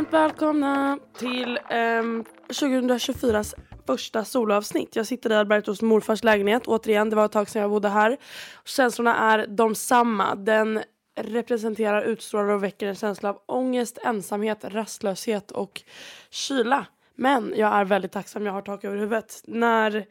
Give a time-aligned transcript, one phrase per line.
[0.00, 2.02] Varmt välkomna till eh,
[2.48, 3.54] 2024s
[3.86, 4.96] första soloavsnitt.
[4.96, 6.66] Jag sitter i Albertos morfars lägenhet.
[6.66, 8.16] Återigen, det var ett tag sedan jag bodde här.
[8.64, 10.34] Känslorna är de samma.
[10.34, 10.80] Den
[11.20, 15.82] representerar, utstrålar och väcker en känsla av ångest, ensamhet, rastlöshet och
[16.30, 16.86] kyla.
[17.14, 19.42] Men jag är väldigt tacksam, jag har tak över huvudet.
[19.44, 20.06] När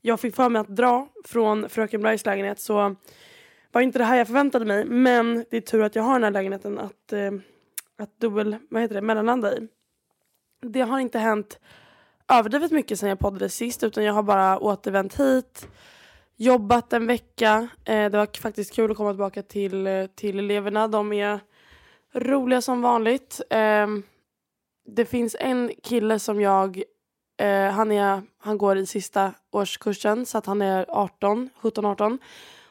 [0.00, 2.96] jag fick för mig att dra från Fröken Blajs lägenhet så
[3.72, 4.84] var inte det här jag förväntade mig.
[4.84, 7.30] Men det är tur att jag har den här lägenheten att eh,
[8.02, 9.68] att dubbel, vad heter det, mellanlanda i.
[10.60, 11.58] Det har inte hänt
[12.28, 15.68] överdrivet mycket sen jag poddade sist utan jag har bara återvänt hit,
[16.36, 17.68] jobbat en vecka.
[17.84, 20.88] Eh, det var faktiskt kul att komma tillbaka till, eh, till eleverna.
[20.88, 21.40] De är
[22.12, 23.40] roliga som vanligt.
[23.50, 23.86] Eh,
[24.86, 26.82] det finns en kille som jag,
[27.40, 32.18] eh, han, är, han går i sista årskursen så att han är 18, 17-18.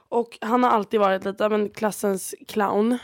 [0.09, 2.97] Och han har alltid varit lite men, klassens clown.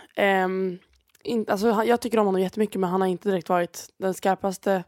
[0.45, 0.79] Um,
[1.27, 4.83] in, alltså, jag tycker om honom jättemycket men han har inte direkt varit den skarpaste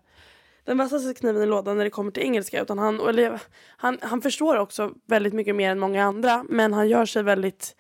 [0.64, 2.62] den vassaste kniven i lådan när det kommer till engelska.
[2.62, 3.42] Utan han, eller,
[3.78, 7.76] han, han förstår också väldigt mycket mer än många andra men han gör sig väldigt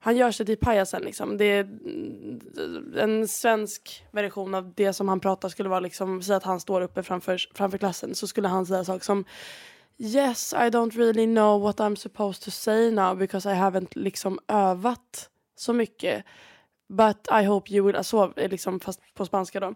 [0.00, 1.36] han gör sig till pajasen liksom.
[1.36, 6.36] Det är mm, en svensk version av det som han pratar skulle vara liksom, säga
[6.36, 9.24] att han står uppe framför, framför klassen så skulle han säga saker som
[10.00, 14.38] Yes, I don't really know what I'm supposed to say now because I haven't liksom
[14.48, 16.24] övat så mycket.
[16.88, 19.74] But I hope you will, alltså liksom fast på spanska då.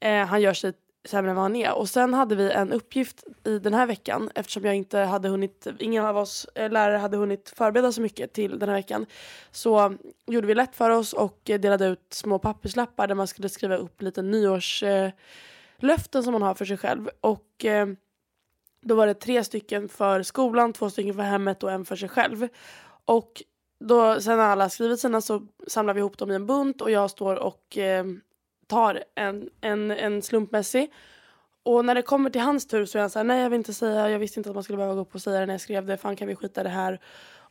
[0.00, 0.72] Eh, han gör sig
[1.06, 1.74] sämre än vad han är.
[1.74, 5.66] Och sen hade vi en uppgift i den här veckan eftersom jag inte hade hunnit,
[5.78, 9.06] ingen av oss eh, lärare hade hunnit förbereda så mycket till den här veckan.
[9.50, 9.96] Så
[10.26, 14.02] gjorde vi lätt för oss och delade ut små papperslappar där man skulle skriva upp
[14.02, 15.14] lite nyårslöften
[16.14, 17.10] eh, som man har för sig själv.
[17.20, 17.86] Och eh,
[18.80, 22.08] då var det tre stycken för skolan, två stycken för hemmet och en för sig
[22.08, 22.48] själv.
[23.04, 23.42] Och
[23.78, 26.90] då, sen när alla skrivit sina så samlar vi ihop dem i en bunt och
[26.90, 28.04] jag står och eh,
[28.66, 30.92] tar en, en, en slumpmässig.
[31.62, 33.74] Och när det kommer till hans tur så är han såhär, nej jag vill inte
[33.74, 35.60] säga, jag visste inte att man skulle behöva gå upp och säga det när jag
[35.60, 37.00] skrev det, fan kan vi skita i det här.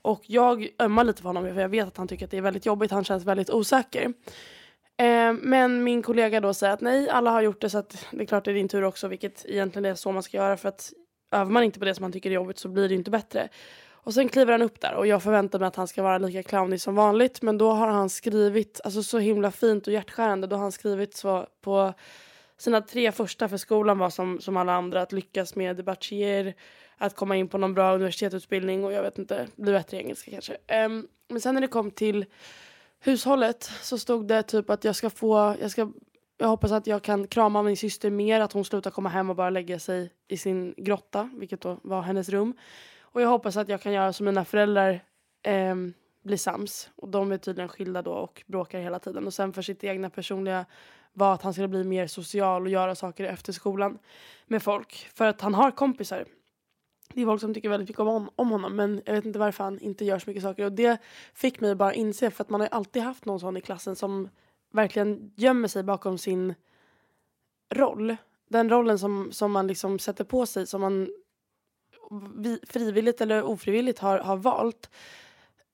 [0.01, 2.41] Och jag ömmar lite för honom för jag vet att han tycker att det är
[2.41, 4.13] väldigt jobbigt, han känns väldigt osäker.
[4.97, 8.21] Eh, men min kollega då säger att nej, alla har gjort det så att det
[8.21, 10.69] är klart det är din tur också, vilket egentligen är så man ska göra för
[10.69, 10.93] att
[11.31, 13.49] övar man inte på det som man tycker är jobbigt så blir det inte bättre.
[14.05, 16.43] Och sen kliver han upp där och jag förväntar mig att han ska vara lika
[16.43, 20.55] clownig som vanligt men då har han skrivit, alltså så himla fint och hjärtskärande, då
[20.55, 21.93] har han skrivit så på
[22.57, 26.53] sina tre första för skolan var som, som alla andra att lyckas med bachiller,
[26.97, 30.31] att komma in på någon bra universitetsutbildning och jag vet inte, bli bättre i engelska
[30.31, 30.53] kanske.
[30.85, 32.25] Um, men sen när det kom till
[32.99, 35.91] hushållet så stod det typ att jag ska få, jag ska
[36.37, 39.35] jag hoppas att jag kan krama min syster mer, att hon slutar komma hem och
[39.35, 42.53] bara lägga sig i sin grotta, vilket då var hennes rum.
[43.15, 45.03] Och jag hoppas att jag kan göra som mina föräldrar
[45.43, 45.75] eh,
[46.23, 46.89] blir sams.
[46.95, 49.27] Och de är tydligen skilda då och bråkar hela tiden.
[49.27, 50.65] Och sen för sitt egna personliga
[51.13, 53.99] var att han skulle bli mer social och göra saker efter skolan
[54.47, 55.09] med folk.
[55.13, 56.25] För att han har kompisar.
[57.13, 59.63] Det är folk som tycker väldigt mycket om, om honom men jag vet inte varför
[59.63, 60.65] han inte gör så mycket saker.
[60.65, 60.97] Och det
[61.33, 64.29] fick mig bara inse för att man har alltid haft någon sån i klassen som
[64.73, 66.53] verkligen gömmer sig bakom sin
[67.73, 68.15] roll.
[68.49, 71.09] Den rollen som, som man liksom sätter på sig, som man
[72.67, 74.89] frivilligt eller ofrivilligt har, har valt.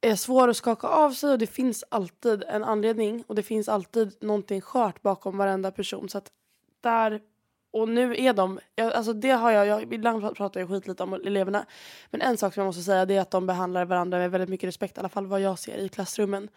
[0.01, 3.69] är svår att skaka av sig och det finns alltid en anledning och det finns
[3.69, 6.09] alltid någonting skört bakom varenda person.
[6.09, 6.31] Så att
[6.81, 7.21] där,
[7.71, 11.03] och nu är de, jag, alltså det har jag, jag, ibland pratar jag skit lite
[11.03, 11.65] om eleverna.
[12.09, 14.49] Men en sak som jag måste säga det är att de behandlar varandra med väldigt
[14.49, 16.49] mycket respekt, i alla fall vad jag ser i klassrummen.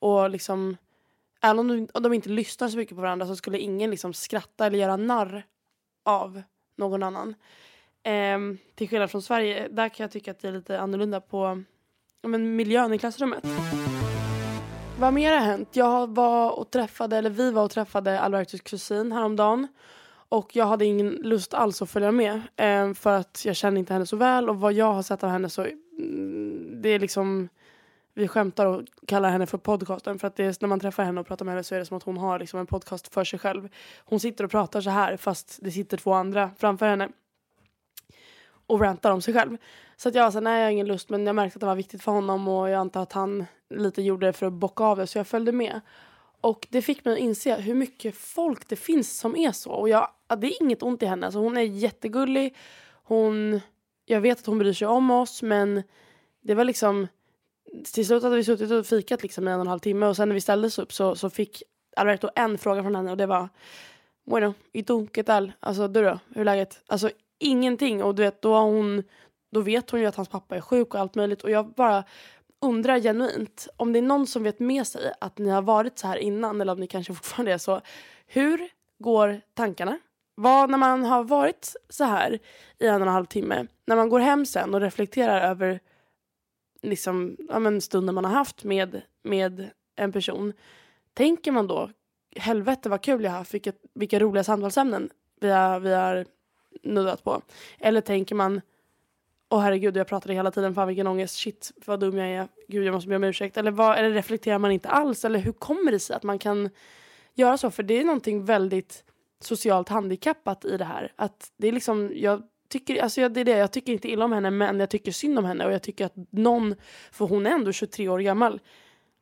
[0.00, 0.76] Och liksom,
[1.40, 4.14] även om de, om de inte lyssnar så mycket på varandra så skulle ingen liksom
[4.14, 5.46] skratta eller göra narr
[6.04, 6.42] av
[6.76, 7.34] någon annan.
[8.02, 11.62] Ehm, till skillnad från Sverige, där kan jag tycka att det är lite annorlunda på
[12.22, 13.44] men, miljön i klassrummet.
[14.98, 15.68] Vad mer har hänt?
[15.72, 19.68] Jag var och träffade, eller vi var och träffade Albertus kusin häromdagen.
[20.28, 22.42] Och jag hade ingen lust alls att följa med.
[22.56, 24.48] Eh, för att jag känner inte henne så väl.
[24.48, 25.66] Och vad jag har sett av henne så
[25.98, 27.48] mm, det är liksom
[28.14, 30.18] vi skämtar och kallar henne för podcasten.
[30.18, 31.86] För att det är, när man träffar henne och pratar med henne så är det
[31.86, 33.68] som att hon har liksom en podcast för sig själv.
[34.04, 37.08] Hon sitter och pratar så här fast det sitter två andra framför henne.
[38.68, 39.56] Och rantar om sig själv.
[39.96, 41.66] Så att jag var såhär, nej jag har ingen lust men jag märkte att det
[41.66, 44.84] var viktigt för honom och jag antar att han lite gjorde det för att bocka
[44.84, 45.80] av det så jag följde med.
[46.40, 49.70] Och det fick mig att inse hur mycket folk det finns som är så.
[49.70, 51.26] Och jag, det är inget ont i henne.
[51.26, 52.56] Alltså hon är jättegullig.
[53.04, 53.60] Hon,
[54.04, 55.82] jag vet att hon bryr sig om oss men
[56.40, 57.08] det var liksom
[57.92, 60.16] till slut hade vi suttit och fikat liksom i en och en halv timme och
[60.16, 61.62] sen när vi ställdes upp så, så fick
[61.96, 63.48] Alberto en fråga från henne och det var
[64.28, 65.52] Bueno, y tú, qué tal?
[65.60, 66.82] Alltså du då, hur är läget?
[66.86, 69.02] Alltså ingenting och du vet då har hon
[69.50, 72.04] då vet hon ju att hans pappa är sjuk och allt möjligt och jag bara
[72.60, 76.06] undrar genuint om det är någon som vet med sig att ni har varit så
[76.06, 77.80] här innan eller om ni kanske fortfarande är så.
[78.26, 78.68] Hur
[78.98, 79.98] går tankarna?
[80.34, 82.38] Vad när man har varit så här
[82.78, 85.80] i en och en halv timme, när man går hem sen och reflekterar över
[86.82, 90.52] liksom, ja, men stunden man har haft med, med en person.
[91.14, 91.90] Tänker man då,
[92.36, 96.26] helvete vad kul jag har haft, vilka, vilka roliga samtalsämnen vi har, vi har
[96.82, 97.42] nuddat på.
[97.78, 98.60] Eller tänker man,
[99.48, 102.84] åh herregud jag pratade hela tiden, fan vilken ångest, shit vad dum jag är, gud
[102.84, 103.56] jag måste be om ursäkt.
[103.56, 105.24] Eller, vad, eller reflekterar man inte alls?
[105.24, 106.70] Eller hur kommer det sig att man kan
[107.34, 107.70] göra så?
[107.70, 109.04] För det är någonting väldigt
[109.40, 111.12] socialt handikappat i det här.
[111.16, 114.32] Att det är liksom, jag tycker, alltså det är det, jag tycker inte illa om
[114.32, 116.74] henne men jag tycker synd om henne och jag tycker att någon,
[117.12, 118.60] för hon är ändå 23 år gammal,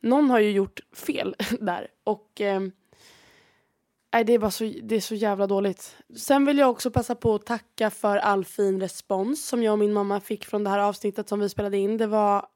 [0.01, 1.89] någon har ju gjort fel där.
[2.05, 2.61] Och eh,
[4.25, 5.97] det, är bara så, det är så jävla dåligt.
[6.17, 9.79] Sen vill jag också passa på att tacka för all fin respons som jag och
[9.79, 11.97] min mamma fick från det här avsnittet som vi spelade in.
[11.97, 12.47] Det var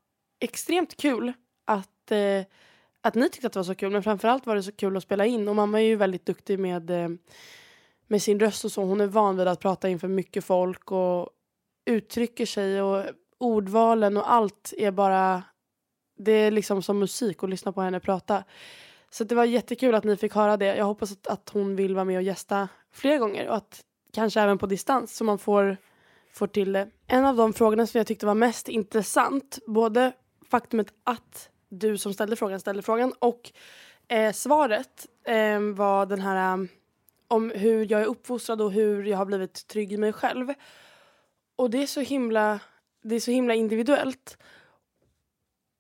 [0.41, 1.33] extremt kul
[1.67, 2.45] att, eh,
[3.01, 5.03] att ni tyckte att det var så kul men framförallt var det så kul att
[5.03, 7.09] spela in och mamma är ju väldigt duktig med eh,
[8.11, 8.85] med sin röst och så.
[8.85, 11.29] Hon är van vid att prata inför mycket folk och
[11.87, 13.05] uttrycker sig och
[13.39, 15.43] ordvalen och allt är bara
[16.17, 18.45] det är liksom som musik att lyssna på henne prata.
[19.11, 20.77] Så det var jättekul att ni fick höra det.
[20.77, 24.41] Jag hoppas att, att hon vill vara med och gästa fler gånger och att kanske
[24.41, 25.77] även på distans så man får,
[26.33, 26.91] får till det.
[27.07, 30.13] En av de frågorna som jag tyckte var mest intressant, både
[30.51, 33.53] faktumet att du som ställde frågan ställde frågan och
[34.09, 36.67] eh, svaret eh, var den här eh,
[37.29, 40.55] om hur jag är uppfostrad och hur jag har blivit trygg i mig själv.
[41.57, 42.61] Och det är så himla,
[43.03, 44.39] det är så himla individuellt.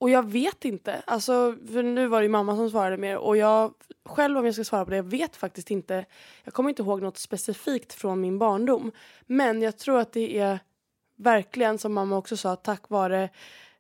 [0.00, 1.02] Och jag vet inte.
[1.06, 3.16] Alltså, för nu var det mamma som svarade mer.
[3.16, 3.74] Och jag
[4.04, 6.04] själv om jag ska svara på det, jag vet faktiskt inte.
[6.44, 8.92] Jag kommer inte ihåg något specifikt från min barndom.
[9.26, 10.58] Men jag tror att det är
[11.16, 13.28] verkligen som mamma också sa, tack vare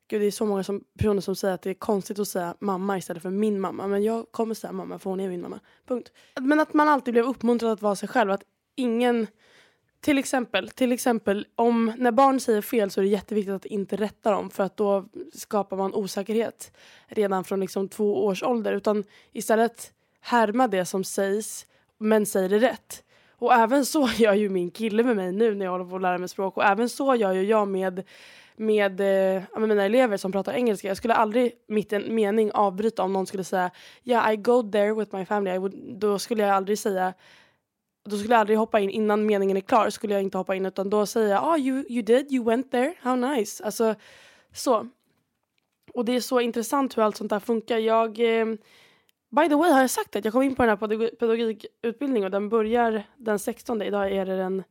[0.08, 2.54] Gud, det är så många som, personer som säger att det är konstigt att säga
[2.58, 3.86] mamma istället för min mamma.
[3.86, 5.60] Men jag kommer säga mamma för hon är min mamma.
[5.86, 6.12] Punkt.
[6.40, 8.30] Men att man alltid blev uppmuntrad att vara sig själv.
[8.30, 8.42] Att
[8.76, 9.26] ingen...
[10.00, 13.96] Till exempel, till exempel om när barn säger fel så är det jätteviktigt att inte
[13.96, 16.72] rätta dem för att då skapar man osäkerhet
[17.08, 18.72] redan från liksom två års ålder.
[18.72, 21.66] Utan istället härma det som sägs
[21.98, 23.04] men säg det rätt.
[23.30, 26.02] Och även så gör ju min kille med mig nu när jag håller på att
[26.02, 28.02] lära mig språk och även så gör ju jag med
[28.56, 30.88] med, eh, med mina elever som pratar engelska.
[30.88, 33.70] Jag skulle aldrig mitt en mening avbryta om någon skulle säga
[34.04, 35.58] yeah I go there with my family.
[35.58, 37.14] Would, då skulle jag aldrig säga
[38.04, 39.90] då skulle jag aldrig hoppa in innan meningen är klar.
[39.90, 42.70] skulle jag inte hoppa in utan då säger jag oh, you, you did, you went
[42.70, 43.64] there, how nice.
[43.64, 43.94] Alltså
[44.52, 44.88] så.
[45.94, 47.78] Och det är så intressant hur allt sånt där funkar.
[47.78, 48.46] Jag, eh,
[49.30, 52.30] by the way har jag sagt att jag kom in på den här pedagogikutbildningen och
[52.30, 53.82] den börjar den 16.
[53.82, 54.62] Idag är det den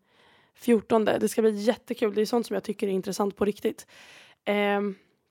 [0.55, 1.05] 14.
[1.05, 2.13] Det ska bli jättekul.
[2.13, 3.88] Det är sånt som jag tycker är intressant på riktigt.
[4.45, 4.81] Eh,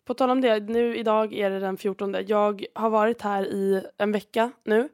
[0.04, 2.16] på tal om det, nu idag är det den 14.
[2.26, 4.88] Jag har varit här i en vecka nu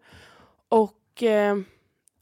[0.68, 1.56] och eh,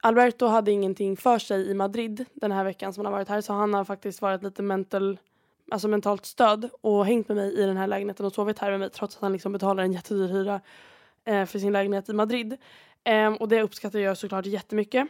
[0.04, 3.40] Alberto hade ingenting för sig i Madrid den här veckan som han har varit här
[3.40, 5.18] så han har faktiskt varit lite mental,
[5.70, 8.80] alltså mentalt stöd och hängt med mig i den här lägenheten och sovit här med
[8.80, 10.60] mig trots att han liksom betalar en jättedyr hyra
[11.24, 12.56] eh, för sin lägenhet i Madrid.
[13.04, 15.08] Eh, och det uppskattar jag såklart jättemycket.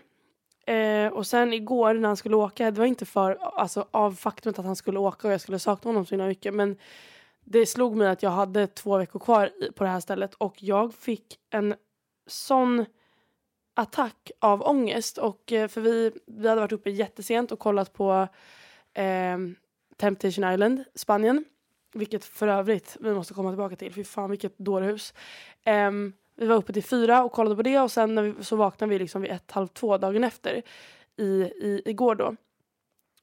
[0.66, 4.58] Eh, och sen igår när han skulle åka, det var inte för alltså, av faktumet
[4.58, 6.76] att han skulle åka och jag skulle sakna honom så himla mycket men
[7.44, 10.94] det slog mig att jag hade två veckor kvar på det här stället och jag
[10.94, 11.74] fick en
[12.26, 12.84] sån
[13.74, 15.18] attack av ångest.
[15.18, 18.28] Och, eh, för vi, vi hade varit uppe jättesent och kollat på
[18.94, 19.38] eh,
[19.96, 21.44] Temptation Island, Spanien.
[21.94, 23.94] Vilket för övrigt vi måste komma tillbaka till.
[23.94, 25.14] Fy fan vilket dårhus.
[25.64, 25.90] Eh,
[26.36, 28.90] vi var uppe till fyra och kollade på det och sen när vi, så vaknade
[28.90, 30.62] vi liksom vid ett, halv två dagen efter.
[31.16, 32.36] I, i, igår då.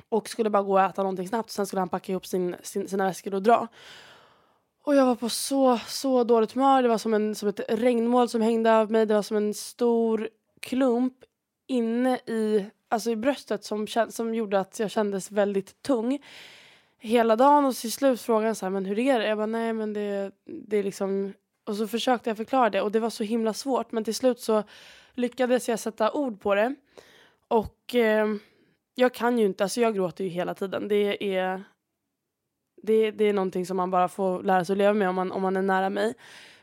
[0.09, 1.51] Och skulle bara gå och äta någonting snabbt.
[1.51, 3.67] Sen skulle han packa ihop sin, sin, sina väskor och dra.
[4.83, 6.81] Och jag var på så, så dåligt humör.
[6.81, 9.05] Det var som, en, som ett regnmoln som hängde av mig.
[9.05, 10.29] Det var som en stor
[10.59, 11.13] klump
[11.67, 16.19] inne i, alltså i bröstet som, som gjorde att jag kändes väldigt tung
[16.97, 17.65] hela dagen.
[17.65, 19.27] Och till slut frågade han så här, men hur är det?
[19.27, 21.33] Jag bara, nej men det, det är liksom...
[21.63, 23.91] Och så försökte jag förklara det och det var så himla svårt.
[23.91, 24.63] Men till slut så
[25.13, 26.75] lyckades jag sätta ord på det.
[27.47, 28.27] Och eh,
[28.95, 30.87] jag kan ju inte, alltså jag gråter ju hela tiden.
[30.87, 31.63] Det är,
[32.83, 35.31] det, det är någonting som man bara får lära sig att leva med om man,
[35.31, 36.13] om man är nära mig.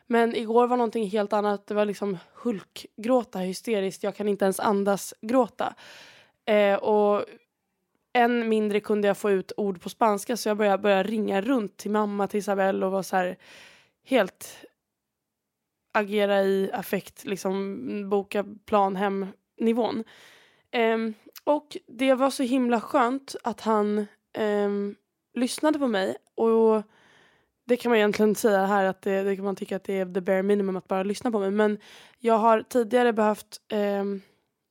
[0.06, 1.66] Men igår var någonting helt annat.
[1.66, 4.02] Det var liksom hulkgråta hysteriskt.
[4.02, 5.74] Jag kan inte ens andas gråta.
[6.44, 7.24] Eh, och
[8.12, 11.76] än mindre kunde jag få ut ord på spanska så jag började, började ringa runt
[11.76, 13.36] till mamma, till Isabelle och var så här
[14.04, 14.64] helt
[15.92, 20.04] agera i affekt, liksom boka plan hem nivån.
[20.70, 24.94] Ehm, och det var så himla skönt att han ehm,
[25.34, 26.82] lyssnade på mig och
[27.66, 30.14] det kan man egentligen säga här att det, det kan man tycka att det är
[30.14, 31.78] the bare minimum att bara lyssna på mig men
[32.18, 34.04] jag har tidigare behövt eh,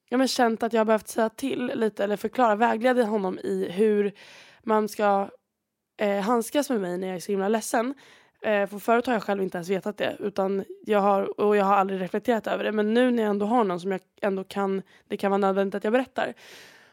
[0.10, 3.68] jag men känt att jag har behövt säga till lite eller förklara, vägleda honom i
[3.72, 4.12] hur
[4.64, 5.30] man ska
[5.98, 7.94] eh, handskas med mig när jag är så himla ledsen.
[8.42, 11.66] Eh, för förut har jag själv inte ens vetat det utan jag har, och jag
[11.66, 12.72] har aldrig reflekterat över det.
[12.72, 15.76] Men nu när jag ändå har någon som jag ändå kan, det kan vara nödvändigt
[15.76, 16.34] att jag berättar.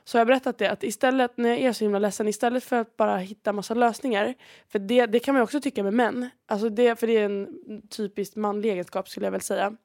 [0.04, 2.76] Så har jag berättat det att istället när jag är så himla ledsen, istället för
[2.76, 4.34] att bara hitta massa lösningar.
[4.68, 6.30] För det, det kan man ju också tycka med män.
[6.46, 7.48] Alltså det, för det är en
[7.90, 9.76] typiskt manlig egenskap skulle jag väl säga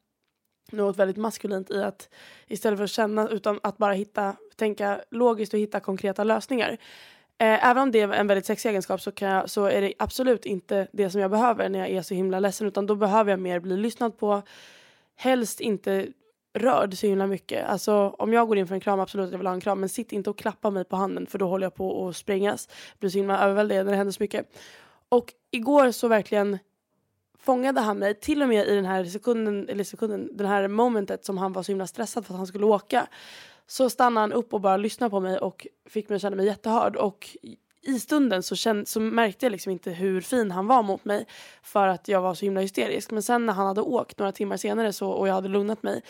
[0.72, 2.10] något väldigt maskulint i att
[2.48, 6.78] istället för att känna utan att bara hitta, tänka logiskt och hitta konkreta lösningar.
[7.40, 9.94] Eh, även om det är en väldigt sexig egenskap så, kan jag, så är det
[10.00, 13.32] absolut inte det som jag behöver när jag är så himla ledsen utan då behöver
[13.32, 14.42] jag mer bli lyssnad på.
[15.16, 16.08] Helst inte
[16.60, 17.66] rörd så himla mycket.
[17.66, 19.80] Alltså om jag går in för en kram, absolut att jag vill ha en kram
[19.80, 22.68] men sitt inte och klappa mig på handen för då håller jag på att sprängas.
[22.70, 24.58] Jag blir så himla överväldigad när det händer så mycket.
[25.10, 26.58] Och igår så verkligen
[27.40, 31.26] fångade han mig till och med i den här sekunden, eller sekunden, den här momentet
[31.26, 33.08] som han var så himla stressad för att han skulle åka.
[33.68, 36.46] Så stannade han upp och bara lyssnade på mig och fick mig att känna mig
[36.46, 36.96] jättehörd.
[36.96, 37.38] Och
[37.82, 41.26] i stunden så, kände, så märkte jag liksom inte hur fin han var mot mig
[41.62, 43.12] för att jag var så himla hysterisk.
[43.12, 46.02] Men sen när han hade åkt några timmar senare så, och jag hade lugnat mig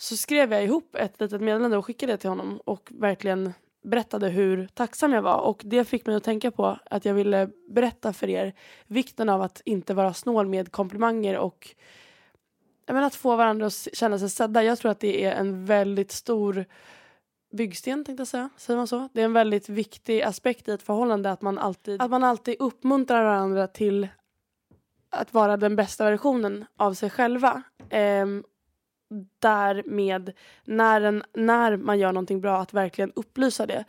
[0.00, 3.52] så skrev jag ihop ett litet meddelande och skickade det till honom och verkligen
[3.82, 5.40] berättade hur tacksam jag var.
[5.40, 8.54] Och det fick mig att tänka på att jag ville berätta för er
[8.86, 11.74] vikten av att inte vara snål med komplimanger och
[12.86, 14.62] menar, att få varandra att känna sig sedda.
[14.62, 16.64] Jag tror att det är en väldigt stor
[17.52, 18.50] byggsten tänkte jag säga.
[18.56, 19.08] Säger man så?
[19.12, 22.56] Det är en väldigt viktig aspekt i ett förhållande att man alltid, att man alltid
[22.58, 24.08] uppmuntrar varandra till
[25.10, 27.62] att vara den bästa versionen av sig själva.
[27.90, 28.44] Ehm,
[29.38, 30.32] därmed,
[30.64, 33.84] när, en, när man gör någonting bra, att verkligen upplysa det.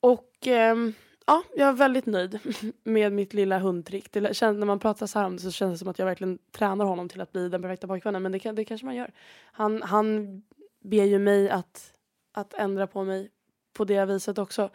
[0.00, 0.76] Och eh,
[1.26, 2.38] ja, jag är väldigt nöjd
[2.84, 4.12] med mitt lilla hundtrick.
[4.12, 6.06] Det känns, när man pratar så här om det så känns det som att jag
[6.06, 8.22] verkligen tränar honom till att bli den perfekta pojkvännen.
[8.22, 9.12] Men det, det kanske man gör.
[9.52, 10.42] Han, han
[10.80, 11.92] ber ju mig att,
[12.32, 13.30] att ändra på mig
[13.72, 14.70] på det viset också.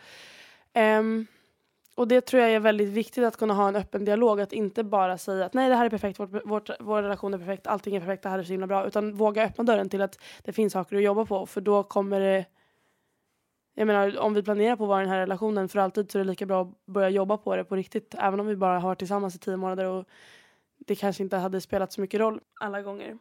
[0.73, 1.27] Ehm,
[1.95, 4.41] och det tror jag är väldigt viktigt att kunna ha en öppen dialog.
[4.41, 7.37] Att inte bara säga att nej det här är perfekt, vårt, vårt, vår relation är
[7.37, 8.87] perfekt, allting är perfekt, det här är så himla bra.
[8.87, 11.45] Utan våga öppna dörren till att det finns saker att jobba på.
[11.45, 12.45] För då kommer det
[13.75, 16.19] jag menar om vi planerar på att vara i den här relationen för alltid så
[16.19, 18.15] är det lika bra att börja jobba på det på riktigt.
[18.17, 20.05] Även om vi bara har varit tillsammans i tio månader och
[20.77, 23.17] det kanske inte hade spelat så mycket roll alla gånger.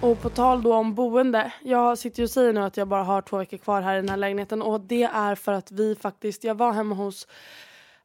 [0.00, 1.52] Och på tal då om boende.
[1.62, 4.00] Jag sitter ju och säger nu att jag bara har två veckor kvar här i
[4.00, 7.26] den här lägenheten och det är för att vi faktiskt, jag var hemma hos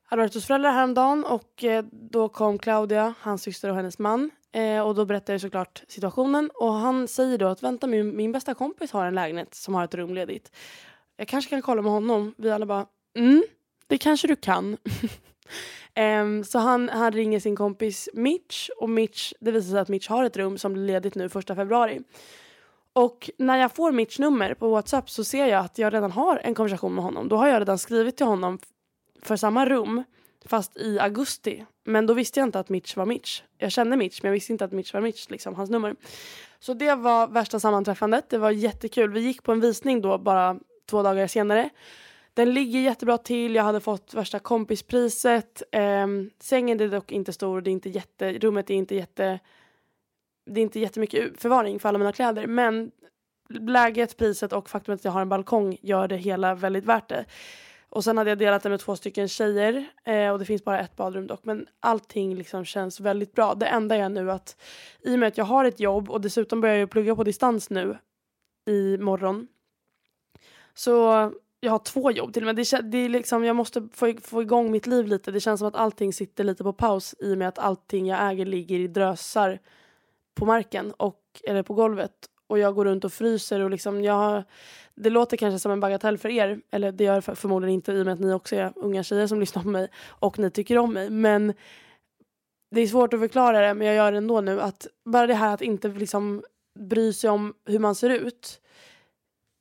[0.10, 4.32] Albertos föräldrar häromdagen och eh, då kom Claudia, hans syster och hennes man.
[4.52, 8.32] Eh, och då berättade jag såklart situationen och han säger då att vänta min, min
[8.32, 10.52] bästa kompis har en lägenhet som har ett rum ledigt.
[11.18, 12.34] Jag kanske kan kolla med honom.
[12.38, 12.86] Vi alla bara
[13.18, 13.44] mm,
[13.88, 14.78] det kanske du kan.
[16.00, 20.10] Um, så han, han ringer sin kompis Mitch och Mitch, det visar sig att Mitch
[20.10, 22.02] har ett rum som blir ledigt nu första februari.
[22.94, 26.42] Och när jag får Mitch nummer på Whatsapp så ser jag att jag redan har
[26.44, 27.28] en konversation med honom.
[27.28, 28.60] Då har jag redan skrivit till honom
[29.22, 30.04] för samma rum
[30.46, 31.66] fast i augusti.
[31.84, 33.42] Men då visste jag inte att Mitch var Mitch.
[33.58, 35.96] Jag kände Mitch men jag visste inte att Mitch var Mitch, liksom hans nummer.
[36.60, 38.30] Så det var värsta sammanträffandet.
[38.30, 39.12] Det var jättekul.
[39.12, 40.60] Vi gick på en visning då bara
[40.90, 41.70] två dagar senare.
[42.34, 45.63] Den ligger jättebra till, jag hade fått värsta kompispriset.
[45.72, 46.08] Eh,
[46.40, 49.40] sängen är dock inte stor, det är inte jätte, rummet är inte jätte...
[50.46, 52.92] Det är inte jättemycket förvaring för alla mina kläder men
[53.50, 57.25] läget, priset och faktumet att jag har en balkong gör det hela väldigt värt det.
[57.90, 60.80] Och sen hade jag delat det med två stycken tjejer eh, och det finns bara
[60.80, 61.46] ett badrum dock.
[61.46, 63.56] Men allting liksom känns väldigt bra.
[63.56, 64.62] Det enda är nu att
[65.02, 67.70] i och med att jag har ett jobb och dessutom börjar jag plugga på distans
[67.70, 67.98] nu
[68.66, 69.48] i morgon.
[70.74, 71.32] Så
[71.63, 72.55] jag har två jobb till och med.
[72.55, 75.32] Det, det är liksom, jag måste få, få igång mitt liv lite.
[75.32, 78.32] Det känns som att allting sitter lite på paus i och med att allting jag
[78.32, 79.60] äger ligger i drösar
[80.36, 82.12] på marken och, eller på golvet
[82.48, 84.43] och jag går runt och fryser och liksom jag
[84.96, 88.01] det låter kanske som en bagatell för er, eller det gör det förmodligen inte i
[88.01, 90.77] och med att ni också är unga tjejer som lyssnar på mig och ni tycker
[90.77, 91.10] om mig.
[91.10, 91.53] Men
[92.72, 94.62] det är svårt att förklara det, men jag gör det ändå nu.
[94.62, 96.43] Att bara det här att inte liksom
[96.79, 98.60] bry sig om hur man ser ut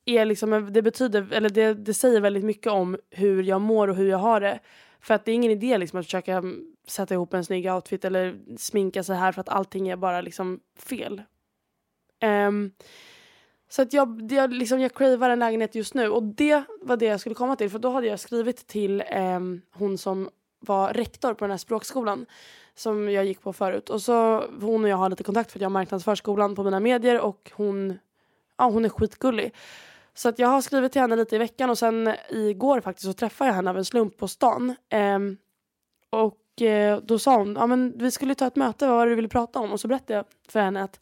[0.05, 3.97] är liksom, det, betyder, eller det, det säger väldigt mycket om hur jag mår och
[3.97, 4.61] hur jag har det.
[5.01, 6.43] För att det är ingen idé liksom att försöka
[6.87, 10.61] sätta ihop en snygg outfit eller sminka sig här för att allting är bara liksom
[10.79, 11.23] fel.
[12.49, 12.73] Um,
[13.69, 17.07] så att jag, jag, liksom, jag cravar en lägenhet just nu och det var det
[17.07, 19.03] jag skulle komma till för då hade jag skrivit till
[19.37, 20.31] um, hon som
[20.61, 22.27] var rektor på den här språkskolan
[22.75, 23.91] som jag gick på förut.
[23.91, 26.81] Och så hon och jag har lite kontakt för att jag marknadsför skolan på mina
[26.81, 27.99] medier och hon,
[28.59, 29.53] ja, hon är skitgullig.
[30.15, 33.13] Så att jag har skrivit till henne lite i veckan och sen igår faktiskt så
[33.13, 34.75] träffade jag henne av en slump på stan.
[35.17, 35.37] Um,
[36.11, 39.13] och eh, då sa hon, ja men vi skulle ta ett möte, vad var det
[39.13, 39.73] du ville prata om?
[39.73, 41.01] Och så berättade jag för henne att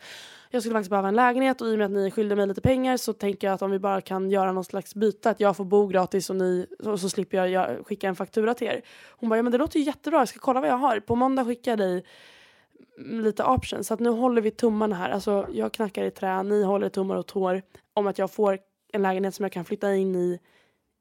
[0.50, 2.60] jag skulle faktiskt behöva en lägenhet och i och med att ni skyllde mig lite
[2.60, 5.56] pengar så tänker jag att om vi bara kan göra någon slags byte, att jag
[5.56, 8.82] får bo gratis och, ni, och så slipper jag, skicka en faktura till er.
[9.10, 11.00] Hon bara, ja men det låter ju jättebra, jag ska kolla vad jag har.
[11.00, 12.04] På måndag skickar jag dig
[12.98, 13.86] lite options.
[13.86, 15.10] Så att nu håller vi tummarna här.
[15.10, 17.62] Alltså jag knackar i trä, ni håller tummar och tår
[17.94, 18.58] om att jag får
[18.92, 20.40] en lägenhet som jag kan flytta in i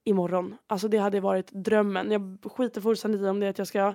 [0.03, 0.55] imorgon.
[0.67, 2.11] Alltså det hade varit drömmen.
[2.11, 3.93] Jag skiter fullständigt i om det att jag ska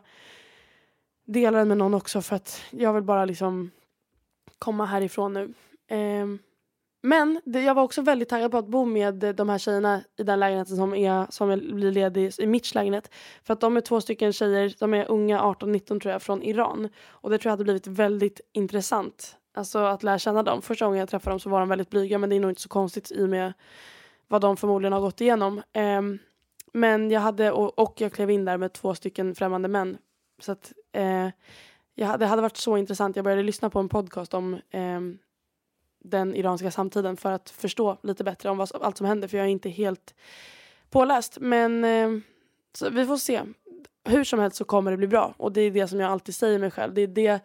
[1.25, 3.71] dela den med någon också för att jag vill bara liksom
[4.59, 5.55] komma härifrån nu.
[5.89, 6.27] Eh,
[7.03, 10.23] men det, jag var också väldigt taggad på att bo med de här tjejerna i
[10.23, 13.11] den lägenheten som, är, som blir ledig i Mitchs lägenhet.
[13.43, 16.89] För att de är två stycken tjejer, de är unga, 18-19 tror jag, från Iran.
[17.07, 19.37] Och det tror jag hade blivit väldigt intressant.
[19.55, 20.63] Alltså att lära känna dem.
[20.63, 22.63] Första gången jag träffade dem så var de väldigt blyga men det är nog inte
[22.63, 23.53] så konstigt i och med
[24.29, 25.63] vad de förmodligen har gått igenom.
[25.75, 26.19] Um,
[26.73, 29.99] men jag hade, och, och, jag klev in där med två stycken främmande män.
[30.39, 31.29] Så att uh,
[31.95, 33.17] jag, det hade varit så intressant.
[33.17, 35.19] Jag började lyssna på en podcast om um,
[36.05, 39.47] den iranska samtiden för att förstå lite bättre om vad, allt som händer för jag
[39.47, 40.15] är inte helt
[40.91, 41.39] påläst.
[41.41, 42.11] Men eh,
[42.91, 43.41] vi får se.
[44.05, 46.35] Hur som helst så kommer det bli bra och det är det som jag alltid
[46.35, 46.95] säger mig själv.
[46.95, 47.41] Det är det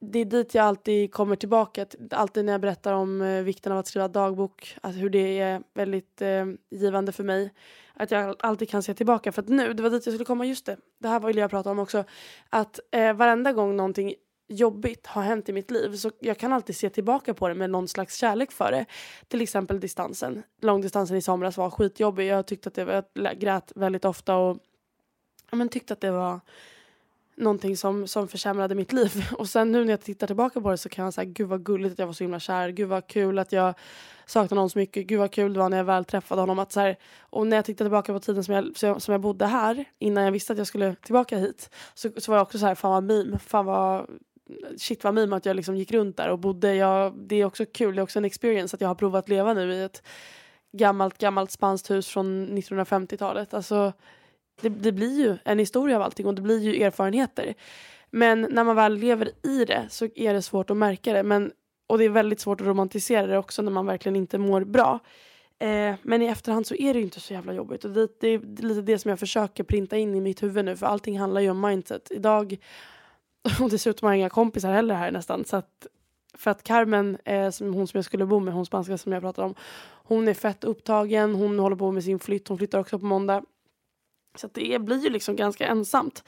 [0.00, 1.86] det är dit jag alltid kommer tillbaka.
[2.10, 4.76] Alltid när jag berättar om eh, vikten av att skriva dagbok.
[4.82, 7.52] Att hur det är väldigt eh, givande för mig.
[7.94, 9.32] Att jag alltid kan se tillbaka.
[9.32, 10.46] För att nu, det var dit jag skulle komma.
[10.46, 12.04] Just det, det här ville jag prata om också.
[12.50, 14.14] Att eh, varenda gång någonting
[14.48, 17.70] jobbigt har hänt i mitt liv så jag kan alltid se tillbaka på det med
[17.70, 18.86] någon slags kärlek för det.
[19.28, 20.42] Till exempel distansen.
[20.60, 22.26] Långdistansen i somras var skitjobbig.
[22.26, 24.58] Jag tyckte att det var, jag grät väldigt ofta och
[25.50, 26.40] ja, men tyckte att det var
[27.40, 29.24] någonting som, som försämrade mitt liv.
[29.38, 31.64] Och sen nu när jag tittar tillbaka på det så kan jag säga gud vad
[31.64, 32.68] gulligt att jag var så himla kär.
[32.68, 33.74] Gud vad kul att jag
[34.26, 35.06] saknade någon så mycket.
[35.06, 36.58] Gud vad kul det var när jag väl träffade honom.
[36.58, 39.46] Att så här, och när jag tittar tillbaka på tiden som jag, som jag bodde
[39.46, 42.66] här innan jag visste att jag skulle tillbaka hit så, så var jag också så
[42.66, 43.38] här, fan vad meme.
[43.38, 44.06] Fan vad
[44.76, 46.74] shit vad meme att jag liksom gick runt där och bodde.
[46.74, 49.54] Jag, det är också kul, det är också en experience att jag har provat leva
[49.54, 50.02] nu i ett
[50.72, 53.54] gammalt, gammalt spanskt hus från 1950-talet.
[53.54, 53.92] Alltså
[54.60, 57.54] det, det blir ju en historia av allting och det blir ju erfarenheter.
[58.10, 61.22] Men när man väl lever i det så är det svårt att märka det.
[61.22, 61.52] Men,
[61.86, 64.98] och det är väldigt svårt att romantisera det också när man verkligen inte mår bra.
[65.58, 67.84] Eh, men i efterhand så är det ju inte så jävla jobbigt.
[67.84, 70.76] Och det, det, är lite det som jag försöker printa in i mitt huvud nu.
[70.76, 72.10] För allting handlar ju om mindset.
[72.10, 72.56] Idag,
[73.60, 75.44] och dessutom har jag inga kompisar heller här nästan.
[75.44, 75.86] Så att,
[76.34, 79.22] för att Carmen, eh, som hon som jag skulle bo med, hon spanska som jag
[79.22, 79.54] pratade om.
[80.04, 83.42] Hon är fett upptagen, hon håller på med sin flytt, hon flyttar också på måndag.
[84.34, 86.24] Så det blir ju liksom ganska ensamt.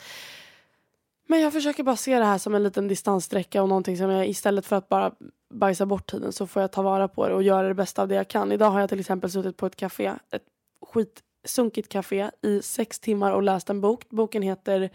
[1.27, 4.29] Men jag försöker bara se det här som en liten distanssträcka och någonting som jag
[4.29, 5.13] istället för att bara
[5.55, 8.09] bajsa bort tiden så får jag ta vara på det och göra det bästa av
[8.09, 8.53] det jag kan.
[8.53, 10.45] Idag har jag till exempel suttit på ett café, ett
[10.87, 14.09] skitsunkigt café i sex timmar och läst en bok.
[14.11, 14.91] Boken heter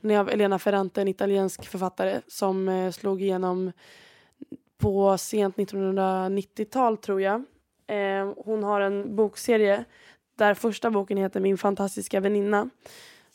[0.00, 3.72] Den av Elena Ferrante, en italiensk författare som eh, slog igenom
[4.78, 7.44] på sent 1990-tal tror jag.
[7.86, 9.84] Eh, hon har en bokserie
[10.36, 12.70] där första boken heter Min fantastiska väninna.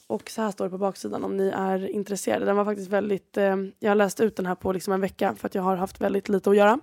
[0.07, 2.45] Och så här står det på baksidan om ni är intresserade.
[2.45, 5.35] Den var faktiskt väldigt, eh, jag har läst ut den här på liksom en vecka
[5.35, 6.79] för att jag har haft väldigt lite att göra.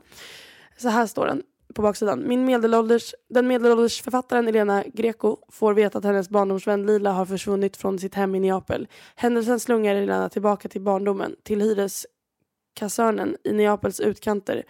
[0.77, 1.43] Så här står den.
[1.75, 2.29] på baksidan.
[2.29, 7.77] Min medelålders, den medelålders författaren Elena Greco får veta att hennes barndomsvän Lila har försvunnit
[7.77, 8.89] från sitt hem i Neapel.
[9.15, 14.65] Händelsen slungar Elena tillbaka till barndomen, till hyreskasernen i Neapels utkanter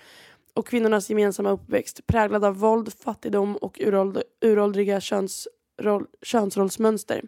[0.55, 7.23] och kvinnornas gemensamma uppväxt präglad av våld, fattigdom och uråld, uråldriga könsroll, könsrollsmönster.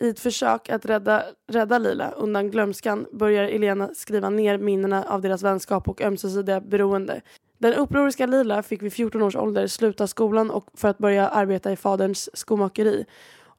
[0.00, 5.22] I ett försök att rädda, rädda Lila undan glömskan börjar Elena skriva ner minnena av
[5.22, 7.20] deras vänskap och ömsesidiga beroende.
[7.58, 11.72] Den upproriska Lila fick vid 14 års ålder sluta skolan och för att börja arbeta
[11.72, 13.04] i faderns skomakeri.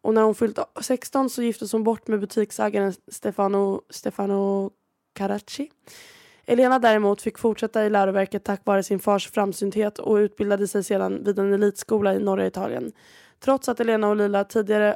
[0.02, 4.72] Och när hon fyllt 16 så giftes hon bort med butiksägaren Stefano, Stefano
[5.14, 5.70] Caracci.
[6.46, 11.24] Elena däremot fick fortsätta i läroverket tack vare sin fars framsynthet och utbildade sig sedan
[11.24, 12.92] vid en elitskola i norra Italien.
[13.40, 14.96] Trots att Elena och Lila tidigare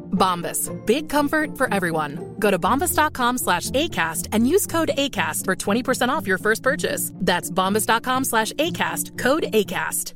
[0.21, 0.69] Bombas.
[0.85, 2.35] Big comfort for everyone.
[2.39, 7.11] Go to bombas.com slash ACAST and use code ACAST for 20% off your first purchase.
[7.15, 9.17] That's bombas.com slash ACAST.
[9.17, 10.13] Code ACAST.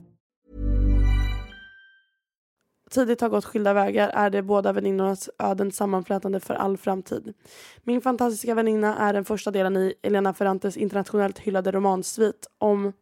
[2.95, 7.33] tidigt har gått skilda vägar är det båda väninnornas öden sammanflätande för all framtid.
[7.83, 12.93] Min fantastiska väninna är den första delen i Elena Ferrantes internationellt hyllade romansvit om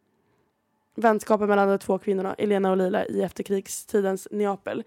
[0.94, 4.84] vänskapen mellan de två kvinnorna, Elena och Lila, i efterkrigstidens Neapel.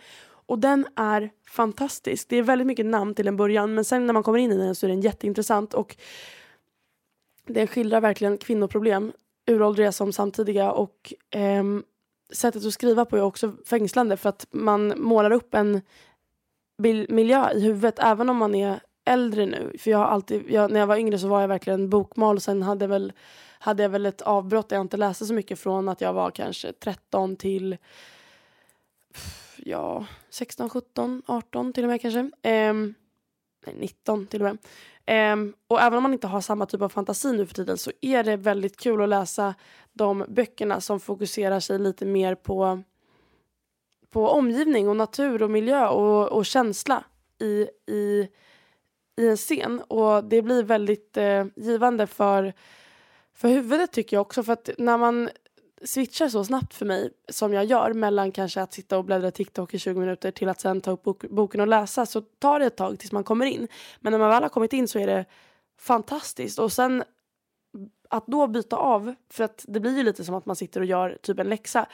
[0.47, 2.29] Och den är fantastisk.
[2.29, 4.57] Det är väldigt mycket namn till en början men sen när man kommer in i
[4.57, 5.95] den så är den jätteintressant och
[7.45, 9.11] den skildrar verkligen kvinnoproblem,
[9.47, 11.83] uråldriga som samtidiga och ehm,
[12.33, 15.81] sättet att skriva på är också fängslande för att man målar upp en
[17.09, 19.75] miljö i huvudet även om man är äldre nu.
[19.79, 22.43] För jag har alltid, jag, när jag var yngre så var jag verkligen bokmal och
[22.43, 23.13] sen hade, väl,
[23.59, 26.31] hade jag väl ett avbrott där jag inte läste så mycket från att jag var
[26.31, 27.77] kanske 13 till
[29.57, 30.05] ja,
[30.37, 32.19] 16, 17, 18 till och med kanske.
[32.19, 32.93] Um,
[33.65, 35.33] nej, 19 till och med.
[35.33, 37.91] Um, och även om man inte har samma typ av fantasi nu för tiden så
[38.01, 39.55] är det väldigt kul att läsa
[39.93, 42.83] de böckerna som fokuserar sig lite mer på,
[44.09, 47.03] på omgivning och natur och miljö och, och känsla
[47.39, 48.27] i, i,
[49.17, 49.81] i en scen.
[49.81, 52.53] Och det blir väldigt eh, givande för,
[53.33, 54.43] för huvudet tycker jag också.
[54.43, 55.29] För att när man
[55.85, 59.73] switchar så snabbt för mig som jag gör mellan kanske att sitta och bläddra TikTok
[59.73, 62.65] i 20 minuter till att sen ta upp bok, boken och läsa så tar det
[62.65, 63.67] ett tag tills man kommer in.
[63.99, 65.25] Men när man väl har kommit in så är det
[65.79, 66.59] fantastiskt.
[66.59, 67.03] Och sen
[68.09, 70.85] att då byta av, för att det blir ju lite som att man sitter och
[70.85, 71.85] gör typ en läxa.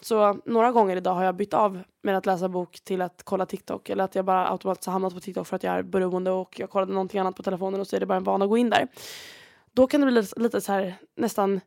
[0.00, 3.46] Så några gånger idag har jag bytt av med att läsa bok till att kolla
[3.46, 6.30] TikTok eller att jag bara automatiskt har hamnat på TikTok för att jag är beroende
[6.30, 8.48] och jag kollade någonting annat på telefonen och så är det bara en vana att
[8.48, 8.88] gå in där.
[9.72, 11.60] Då kan det bli lite, lite så här nästan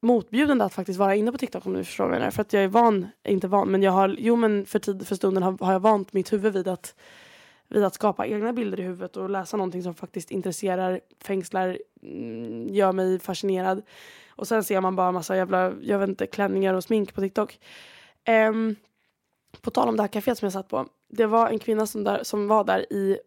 [0.00, 2.30] motbjudande att faktiskt vara inne på TikTok om du förstår vad jag menar.
[2.30, 5.14] För att jag är van, inte van, men jag har, jo men för tid för
[5.14, 6.94] stunden har, har jag vant mitt huvud vid att
[7.68, 12.68] vid att skapa egna bilder i huvudet och läsa någonting som faktiskt intresserar, fängslar, mm,
[12.68, 13.82] gör mig fascinerad.
[14.28, 17.58] Och sen ser man bara massa jävla, jag vet inte, klänningar och smink på TikTok.
[18.50, 18.76] Um,
[19.60, 20.86] på tal om det här kaféet som jag satt på.
[21.08, 23.18] Det var en kvinna som, där, som var där i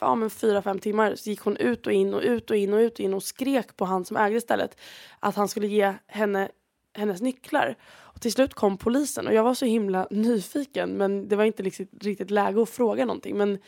[0.00, 1.14] ja, men fyra, fem timmar.
[1.14, 3.22] Så gick hon ut och in och ut och in och ut och in och
[3.22, 4.80] skrek på han som ägde stället
[5.20, 6.48] att han skulle ge henne
[6.92, 7.76] hennes nycklar.
[7.90, 11.62] Och till slut kom polisen och jag var så himla nyfiken men det var inte
[11.62, 13.36] liksom riktigt läge att fråga någonting.
[13.36, 13.58] Men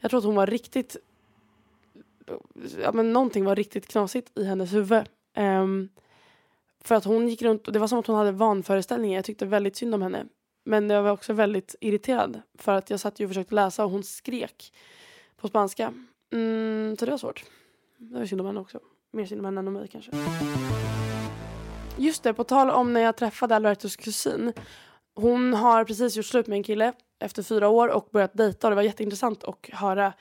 [0.00, 0.96] jag tror att hon var riktigt...
[2.82, 5.04] Ja, men någonting var riktigt knasigt i hennes huvud.
[5.36, 5.88] Um,
[6.80, 9.18] för att hon gick runt och det var som att hon hade vanföreställningar.
[9.18, 10.26] Jag tyckte väldigt synd om henne.
[10.64, 13.90] Men jag var också väldigt irriterad för att jag satt ju och försökte läsa och
[13.90, 14.72] hon skrek
[15.42, 15.92] på spanska.
[16.32, 17.44] Mm, så det var svårt.
[17.98, 18.80] Det var synd om henne också.
[19.10, 20.12] Mer synd om henne än om mig kanske.
[21.98, 24.52] Just det, på tal om när jag träffade Albertos kusin.
[25.14, 28.66] Hon har precis gjort slut med en kille efter fyra år och börjat dejta.
[28.66, 30.12] Och det var jätteintressant att höra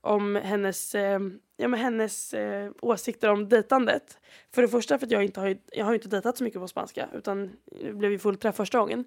[0.00, 1.20] om hennes, eh,
[1.56, 4.18] ja, men hennes eh, åsikter om dejtandet.
[4.54, 6.68] För det första för att jag inte har, jag har inte dejtat så mycket på
[6.68, 9.04] spanska utan det blev ju fullträff första gången.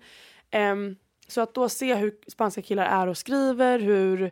[0.51, 0.75] Eh,
[1.27, 4.31] så att då se hur spanska killar är och skriver, hur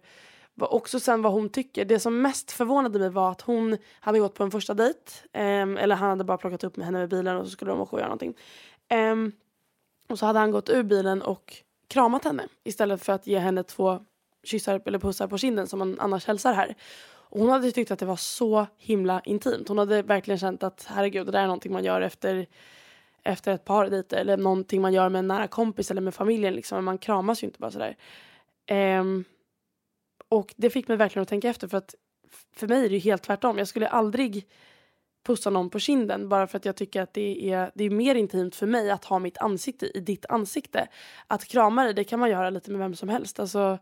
[0.59, 1.85] också sen vad hon tycker.
[1.85, 4.99] Det som mest förvånade mig var att hon hade gått på en första dejt.
[5.33, 7.81] Um, eller han hade bara plockat upp med henne med bilen och så skulle de
[7.81, 8.33] åka och göra någonting.
[8.93, 9.31] Um,
[10.07, 11.55] och så hade han gått ur bilen och
[11.87, 13.99] kramat henne istället för att ge henne två
[14.43, 16.75] kyssar eller pussar på kinden som man annars hälsar här.
[17.29, 19.67] Och hon hade tyckt att det var så himla intimt.
[19.67, 22.47] Hon hade verkligen känt att herregud, det där är någonting man gör efter,
[23.23, 26.53] efter ett par dejter eller någonting man gör med en nära kompis eller med familjen.
[26.53, 26.85] Liksom.
[26.85, 27.97] Man kramas ju inte bara sådär.
[28.99, 29.25] Um,
[30.29, 31.95] och det fick mig verkligen att tänka efter för att
[32.55, 33.57] för mig är det helt tvärtom.
[33.57, 34.47] Jag skulle aldrig
[35.25, 38.15] pussa någon på kinden bara för att jag tycker att det är, det är mer
[38.15, 40.87] intimt för mig att ha mitt ansikte i ditt ansikte.
[41.27, 43.39] Att krama dig, det kan man göra lite med vem som helst.
[43.39, 43.79] Alltså,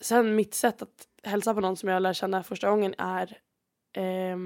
[0.00, 3.38] sen mitt sätt att hälsa på någon som jag lär känna första gången är,
[3.92, 4.36] eh,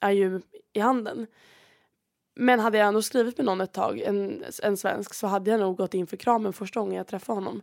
[0.00, 0.40] är ju
[0.72, 1.26] i handen.
[2.34, 5.60] Men hade jag ändå skrivit med någon ett tag, en, en svensk, så hade jag
[5.60, 7.62] nog gått in för kramen första gången jag träffade honom.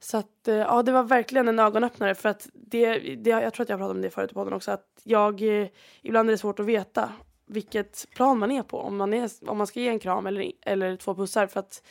[0.00, 3.62] Så att, eh, ja, det var verkligen en ögonöppnare för att det, det, jag tror
[3.64, 5.68] att jag pratade om det förut i podden också, att jag, eh,
[6.02, 7.12] ibland är det svårt att veta
[7.46, 10.52] vilket plan man är på, om man, är, om man ska ge en kram eller,
[10.62, 11.82] eller två pussar för att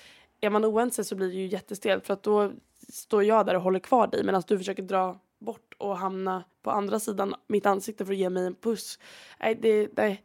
[0.42, 2.52] är man oense så blir det ju jättestelt för att då
[2.90, 6.72] står jag där och håller kvar dig medan du försöker dra bort och hamna på
[6.72, 9.00] andra sidan mitt ansikte för att ge mig en puss.
[9.40, 10.24] Nej, det, nej.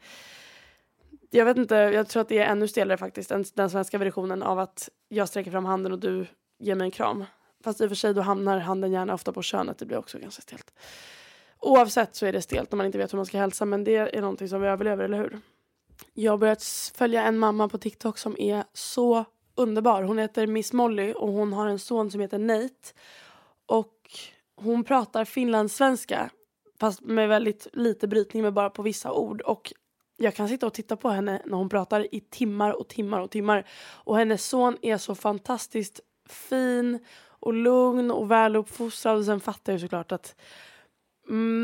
[1.30, 4.42] Jag vet inte, jag tror att det är ännu stelare faktiskt än den svenska versionen
[4.42, 6.26] av att jag sträcker fram handen och du
[6.58, 7.24] ger mig en kram.
[7.64, 10.18] Fast i och för sig då hamnar handen gärna ofta på könet, det blir också
[10.18, 10.72] ganska stelt.
[11.58, 13.96] Oavsett så är det stelt när man inte vet hur man ska hälsa men det
[13.96, 15.40] är någonting som vi överlever, eller hur?
[16.14, 20.02] Jag har börjat följa en mamma på TikTok som är så underbar.
[20.02, 22.94] Hon heter Miss Molly och hon har en son som heter Nate.
[23.66, 23.96] Och
[24.56, 26.30] hon pratar finlandssvenska
[26.80, 29.40] fast med väldigt lite brytning men bara på vissa ord.
[29.40, 29.72] Och
[30.16, 33.30] jag kan sitta och titta på henne när hon pratar i timmar och timmar och
[33.30, 33.66] timmar.
[33.92, 36.98] Och hennes son är så fantastiskt fin
[37.40, 39.18] och lugn och väluppfostrad.
[39.18, 40.36] Och sen fattar jag såklart att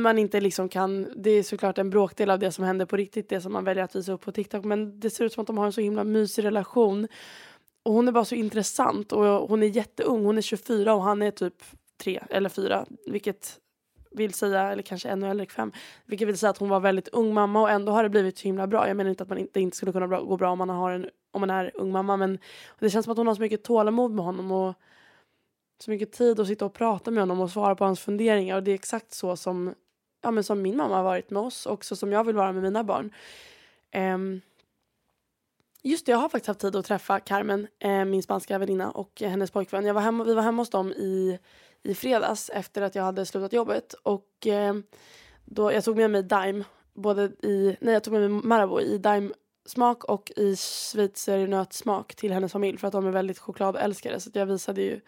[0.03, 3.29] man inte liksom kan, det är såklart en bråkdel av det som händer på riktigt,
[3.29, 4.65] det som man väljer att visa upp på TikTok.
[4.65, 7.09] Men det ser ut som att de har en så himla mysig relation.
[7.83, 11.23] Och hon är bara så intressant och hon är jätteung, hon är 24 och han
[11.23, 11.55] är typ
[12.03, 12.87] 3 eller 4.
[13.07, 13.61] Vilket
[14.11, 15.73] vill säga, eller kanske ännu äldre, 5.
[16.07, 18.45] Vilket vill säga att hon var väldigt ung mamma och ändå har det blivit så
[18.45, 18.89] himla bra.
[18.89, 21.09] Jag menar inte att man inte, inte skulle kunna gå bra om man, har en,
[21.31, 22.39] om man är ung mamma men
[22.79, 24.75] det känns som att hon har så mycket tålamod med honom och
[25.79, 28.63] så mycket tid att sitta och prata med honom och svara på hans funderingar och
[28.63, 29.75] det är exakt så som,
[30.23, 32.53] ja, men som min mamma har varit med oss och så som jag vill vara
[32.53, 33.15] med mina barn.
[33.97, 34.41] Um,
[35.83, 39.21] just det, jag har faktiskt haft tid att träffa Carmen, eh, min spanska väninna och
[39.21, 39.87] hennes pojkvän.
[39.87, 41.39] Jag var hemma, vi var hemma hos dem i,
[41.83, 44.75] i fredags efter att jag hade slutat jobbet och eh,
[45.45, 48.99] då, jag tog med mig Daim, både i, nej jag tog med mig Marabou i
[48.99, 49.33] Daim
[49.67, 54.47] smak och i schweizernötssmak till hennes familj för att de är väldigt chokladälskare så jag
[54.47, 55.01] visade ju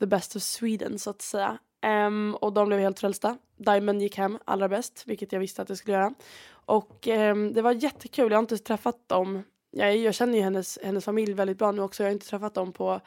[0.00, 1.58] the best of Sweden så att säga.
[1.86, 3.36] Um, och de blev helt frälsta.
[3.56, 6.14] Diamond gick hem allra bäst, vilket jag visste att det skulle göra.
[6.50, 8.30] Och um, det var jättekul.
[8.30, 9.42] Jag har inte träffat dem.
[9.70, 12.02] Jag, jag känner ju hennes, hennes familj väldigt bra nu också.
[12.02, 13.00] Jag har inte träffat dem på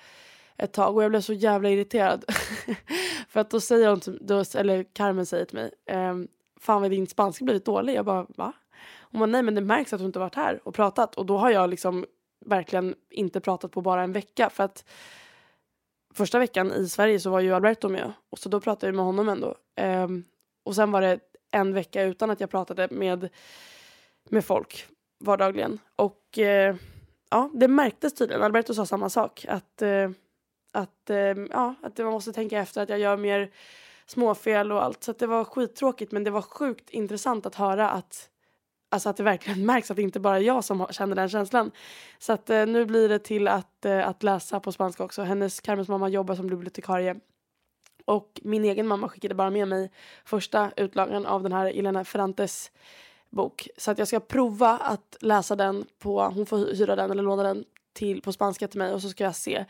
[0.57, 2.25] ett tag och jag blev så jävla irriterad.
[3.27, 6.27] För att då säger hon, då, eller Carmen säger till mig, um,
[6.59, 7.95] fan vad din spanska blivit dålig.
[7.95, 8.53] Jag bara, va?
[8.99, 11.15] Hon bara, nej men det märks att du inte varit här och pratat.
[11.15, 12.05] Och då har jag liksom
[12.45, 14.49] verkligen inte pratat på bara en vecka.
[14.49, 14.85] För att
[16.13, 19.05] första veckan i Sverige så var ju Alberto med och så då pratade jag med
[19.05, 19.55] honom ändå.
[19.81, 20.23] Um,
[20.63, 21.19] och sen var det
[21.51, 23.29] en vecka utan att jag pratade med,
[24.29, 24.87] med folk
[25.19, 25.79] vardagligen.
[25.95, 26.75] Och uh,
[27.29, 28.43] ja, det märktes tydligen.
[28.43, 29.45] Alberto sa samma sak.
[29.47, 30.09] Att, uh,
[30.71, 33.51] att, uh, ja, att man måste tänka efter att jag gör mer
[34.05, 35.03] småfel och allt.
[35.03, 38.30] Så det var skittråkigt men det var sjukt intressant att höra att
[38.91, 41.71] Alltså att det verkligen märks att det inte bara är jag som känner den känslan.
[42.19, 45.21] Så att eh, nu blir det till att, eh, att läsa på spanska också.
[45.21, 47.15] Hennes Carmens mamma jobbar som bibliotekarie.
[48.05, 49.91] Och min egen mamma skickade bara med mig
[50.25, 52.71] första utlagan av den här Elena Ferrantes
[53.29, 53.67] bok.
[53.77, 57.43] Så att jag ska prova att läsa den på, hon får hyra den eller låna
[57.43, 59.65] den till, på spanska till mig och så ska jag se.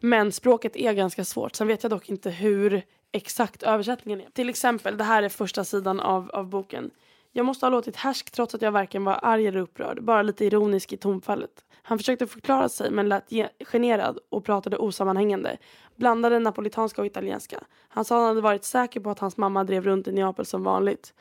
[0.00, 1.56] Men språket är ganska svårt.
[1.56, 2.82] Sen vet jag dock inte hur
[3.12, 4.30] exakt översättningen är.
[4.30, 6.90] Till exempel, det här är första sidan av, av boken.
[7.32, 10.44] Jag måste ha låtit härsk trots att jag varken var arg eller upprörd, bara lite
[10.44, 11.64] ironisk i tonfallet.
[11.82, 13.30] Han försökte förklara sig men lät
[13.64, 15.56] generad och pratade osammanhängande.
[15.96, 17.64] Blandade napolitanska och italienska.
[17.88, 20.46] Han sa att han hade varit säker på att hans mamma drev runt i Neapel
[20.46, 21.14] som vanligt.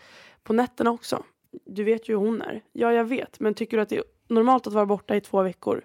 [0.44, 1.24] På nätterna också.
[1.66, 2.62] Du vet ju hur hon är.
[2.72, 3.40] Ja, jag vet.
[3.40, 5.84] Men tycker du att det är normalt att vara borta i två veckor?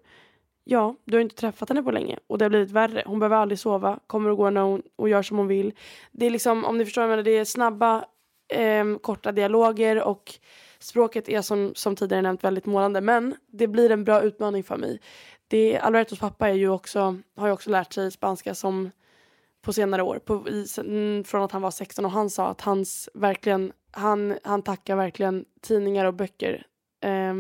[0.65, 3.03] Ja, du har inte träffat henne på länge och det har blivit värre.
[3.07, 5.73] Hon behöver aldrig sova, kommer och går när hon och gör som hon vill.
[6.13, 8.05] Det är liksom, om ni förstår vad jag menar, det är snabba
[8.49, 10.35] eh, korta dialoger och
[10.79, 14.77] språket är som, som tidigare nämnt väldigt målande men det blir en bra utmaning för
[14.77, 15.01] mig.
[15.49, 18.91] Det, Albertos pappa är ju också, har ju också lärt sig spanska som
[19.63, 20.19] på senare år.
[20.19, 24.39] På, i, mm, från att han var 16 och han sa att hans verkligen, han,
[24.45, 26.67] han tackar verkligen tidningar och böcker
[27.01, 27.35] eh,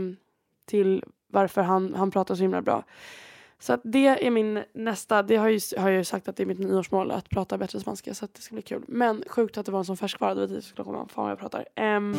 [0.66, 2.84] till varför han, han pratar så himla bra.
[3.58, 6.42] Så att det är min nästa, det har, ju, har jag ju sagt att det
[6.42, 8.84] är mitt nyårsmål att prata bättre spanska så att det ska bli kul.
[8.88, 11.30] Men sjukt att det var en sån färskvara, det vet jag skulle komma, fan vad
[11.30, 11.64] jag pratar.
[11.96, 12.16] Um,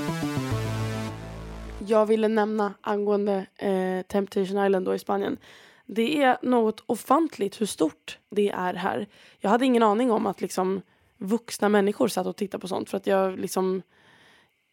[1.87, 5.37] jag ville nämna angående eh, Temptation Island då i Spanien.
[5.85, 9.07] Det är något ofantligt hur stort det är här.
[9.39, 10.81] Jag hade ingen aning om att liksom
[11.17, 13.81] vuxna människor satt och tittade på sånt för att jag liksom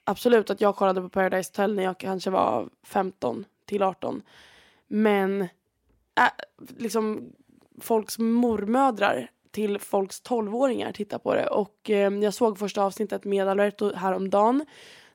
[0.05, 4.23] absolut att jag kollade på Paradise Hotel när jag kanske var 15 till 18.
[4.87, 5.49] Men
[6.21, 6.29] äh,
[6.79, 7.33] liksom
[7.81, 11.47] folks mormödrar till folks tolvåringar tittar på det.
[11.47, 14.67] Och eh, jag såg första avsnittet med Alberto häromdagen.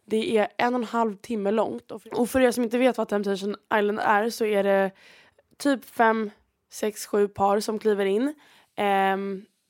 [0.05, 1.91] Det är en och en halv timme långt.
[1.91, 4.91] Och för er som inte vet vad Temptation Island är så är det
[5.57, 6.31] typ fem,
[6.71, 8.33] sex, sju par som kliver in
[8.75, 9.17] eh,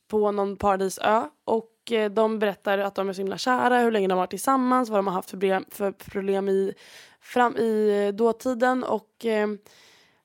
[0.10, 1.24] på någon paradisö.
[1.46, 4.30] Och eh, de berättar att de är så himla kära, hur länge de har varit
[4.30, 6.74] tillsammans, vad de har haft för problem, för problem i,
[7.22, 8.84] fram, i dåtiden.
[8.84, 9.48] Och eh,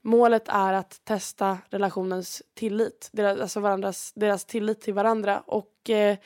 [0.05, 5.43] målet är att testa relationens tillit, deras, alltså varandras, deras tillit till varandra.
[5.47, 6.17] Och eh,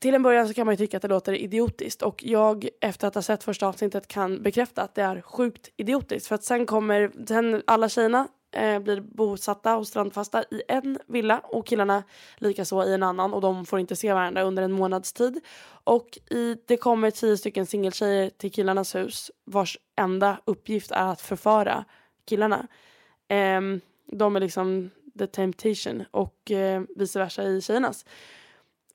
[0.00, 2.02] till en början så kan man ju tycka att det låter idiotiskt.
[2.02, 6.28] Och jag efter att ha sett första avsnittet kan bekräfta att det är sjukt idiotiskt.
[6.28, 11.38] För att sen kommer sen alla tjejerna eh, blir bosatta och strandfasta i en villa
[11.38, 12.02] och killarna
[12.36, 15.40] likaså i en annan och de får inte se varandra under en månads tid.
[15.84, 21.20] Och i, det kommer tio stycken singeltjejer till killarnas hus vars enda uppgift är att
[21.20, 21.84] förföra
[22.30, 22.66] killarna.
[23.58, 28.04] Um, de är liksom the temptation och uh, vice versa i tjejernas.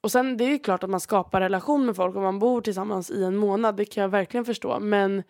[0.02, 2.62] Och sen det är ju klart att man skapar relation med folk om man bor
[2.62, 3.78] tillsammans i en månad.
[3.78, 4.80] Det kan jag verkligen förstå.
[4.80, 5.24] Men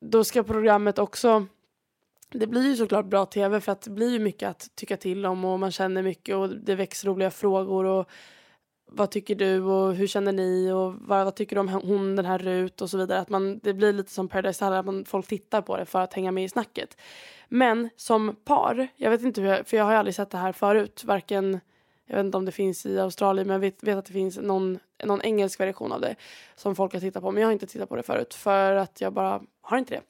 [0.00, 1.46] då ska programmet också
[2.30, 5.26] det blir ju såklart bra tv för att det blir ju mycket att tycka till
[5.26, 8.08] om och man känner mycket och det väcks roliga frågor och
[8.86, 12.24] vad tycker du och hur känner ni och vad, vad tycker du om hon den
[12.24, 13.20] här Rut och så vidare.
[13.20, 16.00] Att man, det blir lite som Paradise Hotel, att man, folk tittar på det för
[16.00, 16.96] att hänga med i snacket.
[17.48, 20.52] Men som par, jag vet inte hur jag, för jag har aldrig sett det här
[20.52, 21.60] förut, varken
[22.06, 24.38] jag vet inte om det finns i Australien men jag vet, vet, att det finns
[24.38, 26.16] någon, någon engelsk version av det
[26.56, 29.00] som folk har tittat på men jag har inte tittat på det förut för att
[29.00, 30.00] jag bara har inte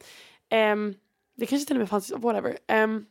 [0.49, 0.73] det.
[0.73, 0.95] Um,
[1.35, 2.59] det kanske till och med fanns, whatever.
[2.69, 3.07] Um,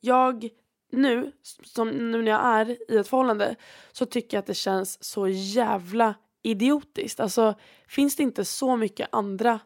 [0.00, 0.48] jag
[0.90, 1.32] nu,
[1.64, 3.56] som nu när jag är i ett förhållande
[3.92, 7.20] så tycker jag att det känns så jävla idiotiskt.
[7.20, 7.54] Alltså
[7.88, 9.60] finns det inte så mycket andra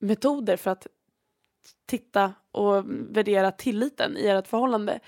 [0.00, 0.86] metoder för att
[1.86, 5.00] titta och värdera tilliten i ert förhållande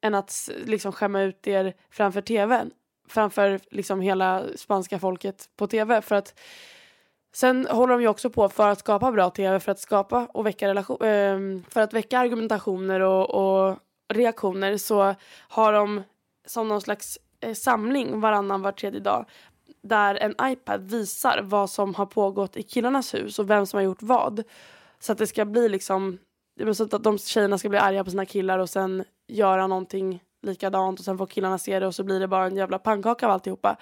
[0.00, 2.70] än att liksom skämma ut er framför tvn.
[3.08, 6.02] Framför liksom hela spanska folket på tv.
[6.02, 6.40] För att
[7.32, 10.46] Sen håller de ju också på för att skapa bra tv, för att skapa och
[10.46, 13.78] väcka relation, eh, för att väcka argumentationer och, och,
[14.10, 15.14] reaktioner så
[15.48, 16.02] har de
[16.46, 19.26] som någon slags eh, samling varannan var tredje dag
[19.82, 23.84] där en iPad visar vad som har pågått i killarnas hus och vem som har
[23.84, 24.42] gjort vad.
[24.98, 26.18] Så att det ska bli liksom
[26.72, 30.98] så att de tjejerna ska bli arga på sina killar och sen göra någonting likadant
[30.98, 33.32] och sen får killarna se det och så blir det bara en jävla pannkaka av
[33.32, 33.76] alltihopa.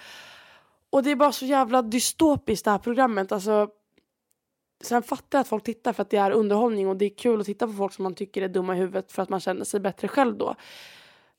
[0.90, 3.32] Och det är bara så jävla dystopiskt det här programmet.
[3.32, 3.68] Alltså,
[4.80, 7.40] sen fattar jag att folk tittar för att det är underhållning och det är kul
[7.40, 9.64] att titta på folk som man tycker är dumma i huvudet för att man känner
[9.64, 10.54] sig bättre själv då.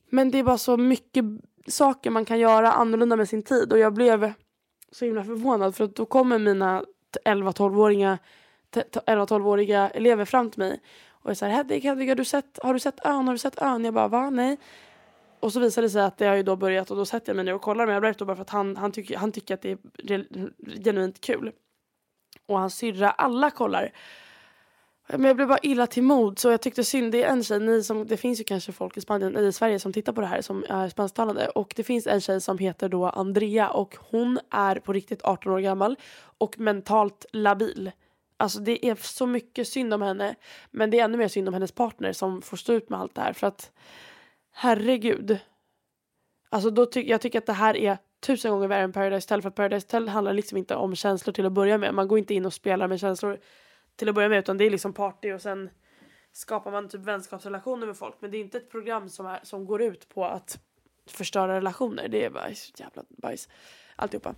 [0.08, 1.24] Men det är bara så mycket
[1.66, 4.32] saker man kan göra annorlunda med sin tid och jag blev
[4.92, 6.84] så himla förvånad för att då kommer mina
[7.24, 8.18] 11-12-åriga
[8.72, 12.74] 11-12-åriga elever fram till mig och är så här, Hedvig, Hedvig, har du sett, har
[12.74, 13.26] du sett ön?
[13.26, 13.84] Har du sett ön?
[13.84, 14.30] Jag bara, va?
[14.30, 14.58] Nej.
[15.40, 17.36] Och så visade det sig att det har ju då börjat och då sätter jag
[17.36, 19.62] mig ner och kollar med Alberto bara för att han, han, tycker, han tycker att
[19.62, 20.26] det är
[20.84, 21.52] genuint kul.
[22.50, 23.92] Och hans syrra, alla kollar.
[25.08, 27.12] Men jag blev bara illa till mod så jag tyckte synd.
[27.12, 29.78] Det är en tjej, ni som, det finns ju kanske folk i, Spanien, i Sverige
[29.78, 31.48] som tittar på det här som är spansktalande.
[31.48, 35.52] Och det finns en tjej som heter då Andrea och hon är på riktigt 18
[35.52, 35.96] år gammal
[36.38, 37.90] och mentalt labil.
[38.36, 40.34] Alltså det är så mycket synd om henne.
[40.70, 43.14] Men det är ännu mer synd om hennes partner som får stå ut med allt
[43.14, 43.32] det här.
[43.32, 43.70] För att
[44.52, 45.38] herregud.
[46.48, 49.42] Alltså då ty jag tycker att det här är tusen gånger värre än Paradise Hotel.
[49.42, 51.94] För Paradise Hotel handlar liksom inte om känslor till att börja med.
[51.94, 53.38] Man går inte in och spelar med känslor
[53.96, 54.38] till att börja med.
[54.38, 55.70] Utan det är liksom party och sen
[56.32, 58.14] skapar man typ vänskapsrelationer med folk.
[58.20, 60.58] Men det är inte ett program som, är, som går ut på att
[61.06, 62.08] förstöra relationer.
[62.08, 63.48] Det är bajs, jävla bajs.
[63.96, 64.34] Alltihopa.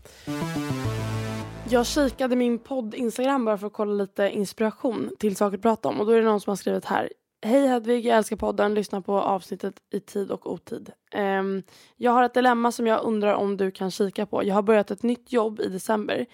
[1.69, 5.89] Jag kikade min podd Instagram bara för att kolla lite inspiration till saker att prata
[5.89, 7.13] om och då är det någon som har skrivit här.
[7.45, 8.75] Hej Hedvig, jag älskar podden.
[8.75, 10.91] Lyssna på avsnittet i tid och otid.
[11.15, 11.63] Um,
[11.97, 14.45] jag har ett dilemma som jag undrar om du kan kika på.
[14.45, 16.27] Jag har börjat ett nytt jobb i december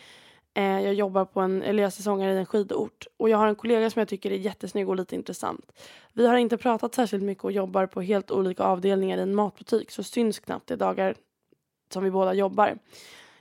[0.58, 3.06] Uh, jag jobbar på en, eller jag säsongar i en skidort.
[3.16, 5.72] Och jag har en kollega som jag tycker är jättesnygg och lite intressant.
[6.12, 9.90] Vi har inte pratat särskilt mycket och jobbar på helt olika avdelningar i en matbutik
[9.90, 11.14] så syns knappt de dagar
[11.92, 12.78] som vi båda jobbar.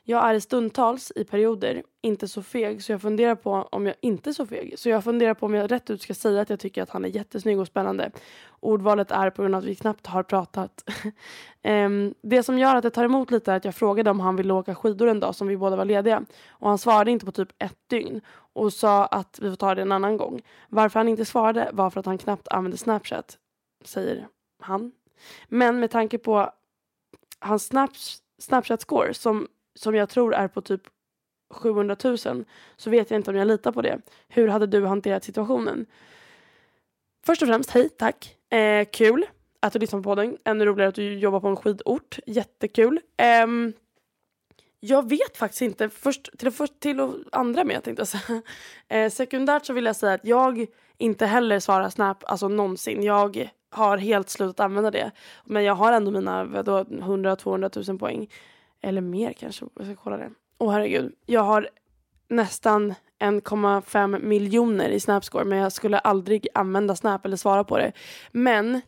[0.09, 4.29] Jag är stundtals i perioder inte så feg så jag funderar på om jag inte
[4.29, 4.79] är så feg.
[4.79, 7.05] Så jag funderar på om jag rätt ut ska säga att jag tycker att han
[7.05, 8.11] är jättesnygg och spännande.
[8.59, 10.89] Ordvalet är på grund av att vi knappt har pratat.
[11.63, 14.35] um, det som gör att det tar emot lite är att jag frågade om han
[14.35, 16.25] ville åka skidor en dag som vi båda var lediga.
[16.49, 18.21] Och han svarade inte på typ ett dygn
[18.53, 20.41] och sa att vi får ta det en annan gång.
[20.69, 23.37] Varför han inte svarade var för att han knappt använde Snapchat,
[23.85, 24.27] säger
[24.61, 24.91] han.
[25.47, 26.51] Men med tanke på
[27.39, 27.71] hans
[28.41, 29.47] Snapchat-score som
[29.77, 30.81] som jag tror är på typ
[31.49, 32.17] 700 000
[32.77, 34.01] så vet jag inte om jag litar på det.
[34.27, 35.85] Hur hade du hanterat situationen?
[37.25, 38.35] Först och främst, hej, tack.
[38.49, 39.25] Eh, kul
[39.59, 40.37] att du lyssnar på podden.
[40.43, 42.19] Ännu roligare att du jobbar på en skidort.
[42.25, 42.99] Jättekul.
[43.17, 43.47] Eh,
[44.79, 45.89] jag vet faktiskt inte.
[45.89, 48.41] Först till, först, till och andra med tänkte jag säga.
[48.89, 50.65] Eh, sekundärt så vill jag säga att jag
[50.97, 53.03] inte heller svarar Snap alltså någonsin.
[53.03, 55.11] Jag har helt slutat använda det.
[55.45, 58.29] Men jag har ändå mina 100-200 000 poäng.
[58.81, 59.65] Eller mer kanske.
[59.75, 60.31] Jag ska kolla det.
[60.57, 61.13] Åh oh, herregud.
[61.25, 61.69] Jag har
[62.27, 67.91] nästan 1,5 miljoner i Snapscore men jag skulle aldrig använda Snap eller svara på det.
[68.31, 68.81] Men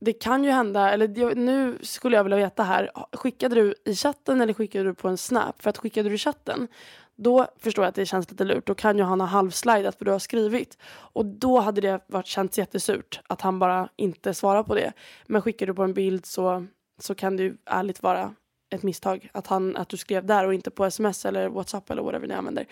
[0.00, 4.40] det kan ju hända, eller nu skulle jag vilja veta här, skickade du i chatten
[4.40, 5.62] eller skickade du på en Snap?
[5.62, 6.68] För att skickade du i chatten,
[7.16, 8.66] då förstår jag att det känns lite lurt.
[8.66, 10.78] Då kan ju han ha halvslidat vad du har skrivit.
[10.86, 14.92] Och då hade det varit, känts jättesurt att han bara inte svarar på det.
[15.26, 16.66] Men skickar du på en bild så,
[16.98, 18.34] så kan det ju ärligt vara
[18.74, 19.28] ett misstag.
[19.32, 22.34] Att, han, att du skrev där och inte på sms eller whatsapp eller whatever ni
[22.34, 22.66] använder.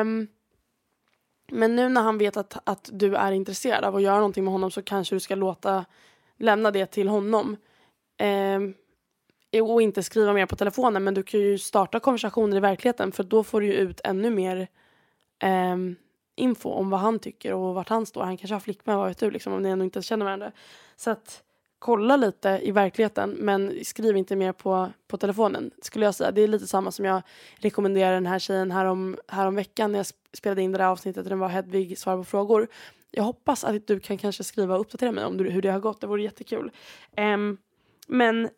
[0.00, 0.28] Um,
[1.48, 4.52] men nu när han vet att, att du är intresserad av att göra någonting med
[4.52, 5.84] honom så kanske du ska låta
[6.36, 7.56] lämna det till honom.
[8.22, 8.74] Um,
[9.62, 13.22] och inte skriva mer på telefonen men du kan ju starta konversationer i verkligheten för
[13.22, 14.68] då får du ju ut ännu mer
[15.44, 15.96] um,
[16.36, 18.22] info om vad han tycker och vart han står.
[18.22, 20.52] Han kanske har flickvän, vad vet du, liksom, om ni ändå inte känner varandra.
[20.96, 21.42] Så att
[21.86, 26.30] kolla lite i verkligheten men skriv inte mer på, på telefonen skulle jag säga.
[26.30, 27.22] Det är lite samma som jag
[27.56, 31.30] rekommenderar den här tjejen härom, härom veckan när jag spelade in det där avsnittet och
[31.30, 32.68] den var Hedvig svarar på frågor.
[33.10, 36.00] Jag hoppas att du kan kanske skriva och uppdatera mig om hur det har gått.
[36.00, 36.70] Det vore jättekul.
[37.16, 37.58] Um,
[38.08, 38.48] men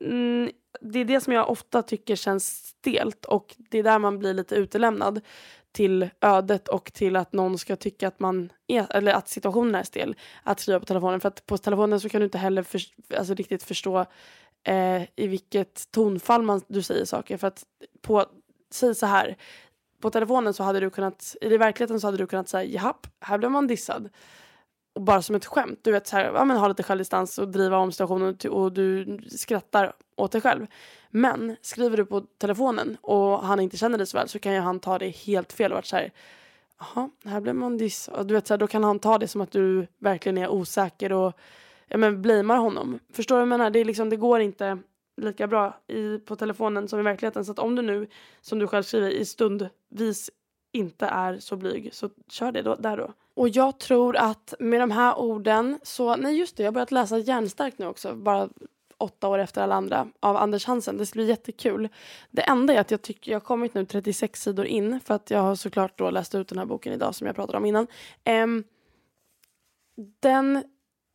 [0.00, 4.18] mm, det är det som jag ofta tycker känns stelt och det är där man
[4.18, 5.20] blir lite utelämnad
[5.72, 9.82] till ödet och till att någon ska tycka att man är, eller att situationen är
[9.82, 11.20] stel att skriva på telefonen.
[11.20, 12.80] För att på telefonen så kan du inte heller för,
[13.16, 14.06] alltså riktigt förstå
[14.64, 17.36] eh, i vilket tonfall man, du säger saker.
[17.36, 17.64] För att
[18.00, 18.26] på,
[18.70, 19.36] säg så här,
[20.00, 23.38] på telefonen så hade du kunnat, i verkligheten så hade du kunnat säga japp, här
[23.38, 24.08] blev man dissad.
[24.94, 27.76] Bara som ett skämt, du vet så här, ja men ha lite självdistans och driva
[27.76, 30.66] om situationen och du skrattar åt dig själv.
[31.10, 34.60] Men skriver du på telefonen och han inte känner dig så väl så kan ju
[34.60, 36.12] han ta det helt fel och vara så här
[36.80, 38.10] jaha, här blev man diss.
[38.24, 41.12] Du vet, så här, då kan han ta det som att du verkligen är osäker
[41.12, 41.32] och
[41.88, 42.98] ja, men blamear honom.
[43.12, 43.70] Förstår du vad jag menar?
[43.70, 44.78] Det, är liksom, det går inte
[45.16, 47.44] lika bra i, på telefonen som i verkligheten.
[47.44, 48.06] Så att om du nu,
[48.40, 50.30] som du själv skriver, i stundvis
[50.72, 53.12] inte är så blyg så kör det då, där då.
[53.40, 56.90] Och jag tror att med de här orden så, nej just det, jag har börjat
[56.90, 58.14] läsa Järnstark nu också.
[58.14, 58.48] Bara
[58.98, 60.96] åtta år efter alla andra av Anders Hansen.
[60.96, 61.88] Det ska bli jättekul.
[62.30, 65.30] Det enda är att jag tycker jag har kommit nu 36 sidor in för att
[65.30, 67.86] jag har såklart då läst ut den här boken idag som jag pratade om innan.
[68.24, 68.64] Um,
[70.20, 70.64] den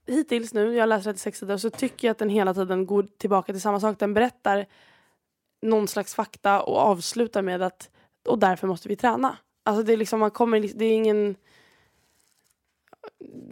[0.07, 3.07] hittills nu, jag har läst 36 sidor, så tycker jag att den hela tiden går
[3.17, 3.99] tillbaka till samma sak.
[3.99, 4.65] Den berättar
[5.61, 7.89] någon slags fakta och avslutar med att
[8.27, 9.37] och därför måste vi träna.
[9.63, 11.35] Alltså det är liksom, man kommer, det är ingen...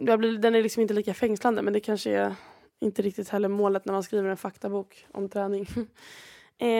[0.04, 2.34] Blir, den är liksom inte lika fängslande men det kanske är
[2.80, 5.66] inte riktigt heller målet när man skriver en faktabok om träning.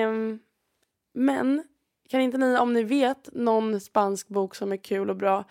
[0.06, 0.38] um,
[1.14, 1.62] men
[2.08, 5.44] kan inte ni, om ni vet någon spansk bok som är kul och bra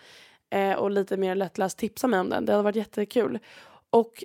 [0.50, 2.44] eh, och lite mer lättläst, tipsa mig om den.
[2.46, 3.38] Det hade varit jättekul.
[3.90, 4.24] Och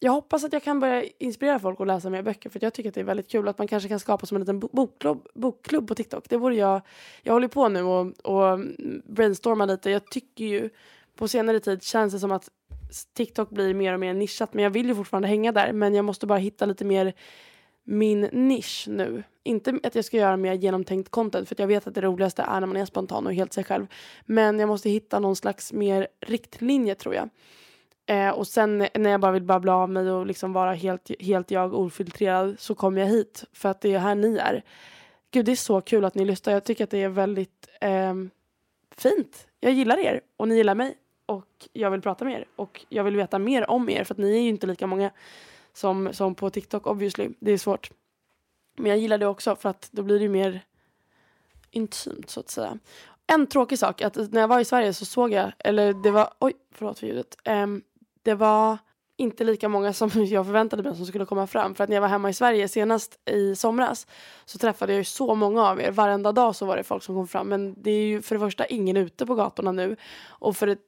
[0.00, 2.88] jag hoppas att jag kan börja inspirera folk att läsa mer böcker för jag tycker
[2.88, 5.88] att det är väldigt kul att man kanske kan skapa som en liten bokklubb, bokklubb
[5.88, 6.28] på TikTok.
[6.28, 6.80] Det vore jag,
[7.22, 8.60] jag håller på nu och, och
[9.04, 9.90] brainstormar lite.
[9.90, 10.70] Jag tycker ju
[11.16, 12.50] på senare tid känns det som att
[13.14, 16.04] TikTok blir mer och mer nischat men jag vill ju fortfarande hänga där men jag
[16.04, 17.14] måste bara hitta lite mer
[17.84, 19.22] min nisch nu.
[19.42, 22.60] Inte att jag ska göra mer genomtänkt content för jag vet att det roligaste är
[22.60, 23.86] när man är spontan och helt sig själv.
[24.26, 27.28] Men jag måste hitta någon slags mer riktlinje tror jag.
[28.06, 31.50] Eh, och sen när jag bara vill babbla av mig och liksom vara helt, helt
[31.50, 34.62] jag ofiltrerad så kommer jag hit för att det är här ni är.
[35.30, 36.52] Gud det är så kul att ni lyssnar.
[36.52, 38.14] Jag tycker att det är väldigt eh,
[38.96, 39.46] fint.
[39.60, 40.94] Jag gillar er och ni gillar mig
[41.28, 44.18] och jag vill prata med er och jag vill veta mer om er för att
[44.18, 45.10] ni är ju inte lika många
[45.72, 47.28] som, som på TikTok obviously.
[47.40, 47.90] Det är svårt.
[48.76, 50.60] Men jag gillar det också för att då blir det mer
[51.70, 52.78] intimt så att säga.
[53.26, 56.30] En tråkig sak, att när jag var i Sverige så såg jag, eller det var,
[56.38, 57.36] oj förlåt för ljudet.
[57.44, 57.82] Um,
[58.22, 58.78] det var
[59.16, 61.74] inte lika många som jag förväntade mig som skulle komma fram.
[61.74, 64.06] För att när jag var hemma i Sverige senast i somras
[64.44, 65.90] så träffade jag ju så många av er.
[65.90, 67.48] Varenda dag så var det folk som kom fram.
[67.48, 69.96] Men det är ju för det första ingen ute på gatorna nu.
[70.28, 70.78] Och för det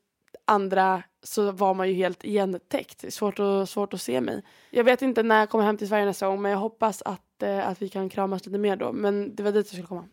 [0.44, 3.12] andra så var man ju helt igentäckt.
[3.14, 4.42] Svårt, att, svårt att se mig.
[4.70, 7.42] Jag vet inte när jag kommer hem till Sverige nästa gång men jag hoppas att,
[7.42, 8.92] eh, att vi kan kramas lite mer då.
[8.92, 10.04] Men det var dit jag skulle komma.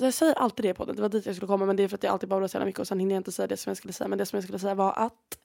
[0.00, 0.92] Jag säger alltid det på det.
[0.92, 2.56] Det var dit jag skulle komma men det är för att jag alltid babblar så
[2.56, 4.08] jävla mycket och sen hinner jag inte säga det som jag skulle säga.
[4.08, 5.38] Men det som jag skulle säga var att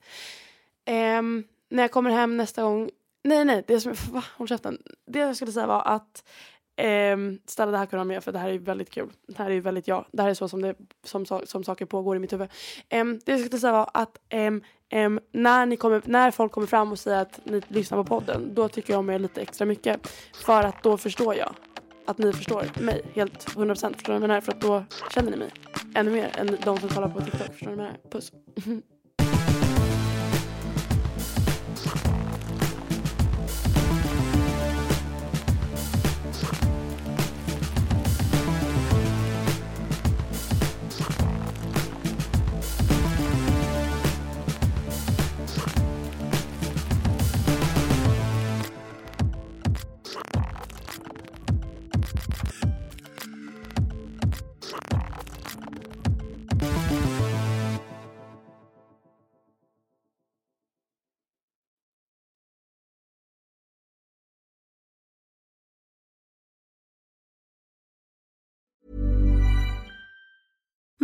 [0.86, 2.90] ehm, när jag kommer hem nästa gång
[3.24, 4.24] Nej, nej, det som, va?
[4.38, 4.78] Håll käften.
[5.06, 6.24] Det jag skulle säga var att
[6.80, 9.10] Um, ställa det här kunna med för det här är väldigt kul.
[9.28, 10.06] Det här är väldigt jag.
[10.12, 12.50] Det här är så som, det, som, som saker pågår i mitt huvud.
[12.94, 16.92] Um, det jag skulle säga var att um, när, ni kommer, när folk kommer fram
[16.92, 20.08] och säger att ni lyssnar på podden då tycker jag om er lite extra mycket.
[20.46, 21.54] För att då förstår jag
[22.06, 24.42] att ni förstår mig helt 100% förstår ni vad jag menar?
[24.42, 25.50] För att då känner ni mig
[25.96, 27.48] ännu mer än de som kollar på TikTok.
[27.48, 28.10] Förstår ni vad jag menar?
[28.12, 28.32] Puss.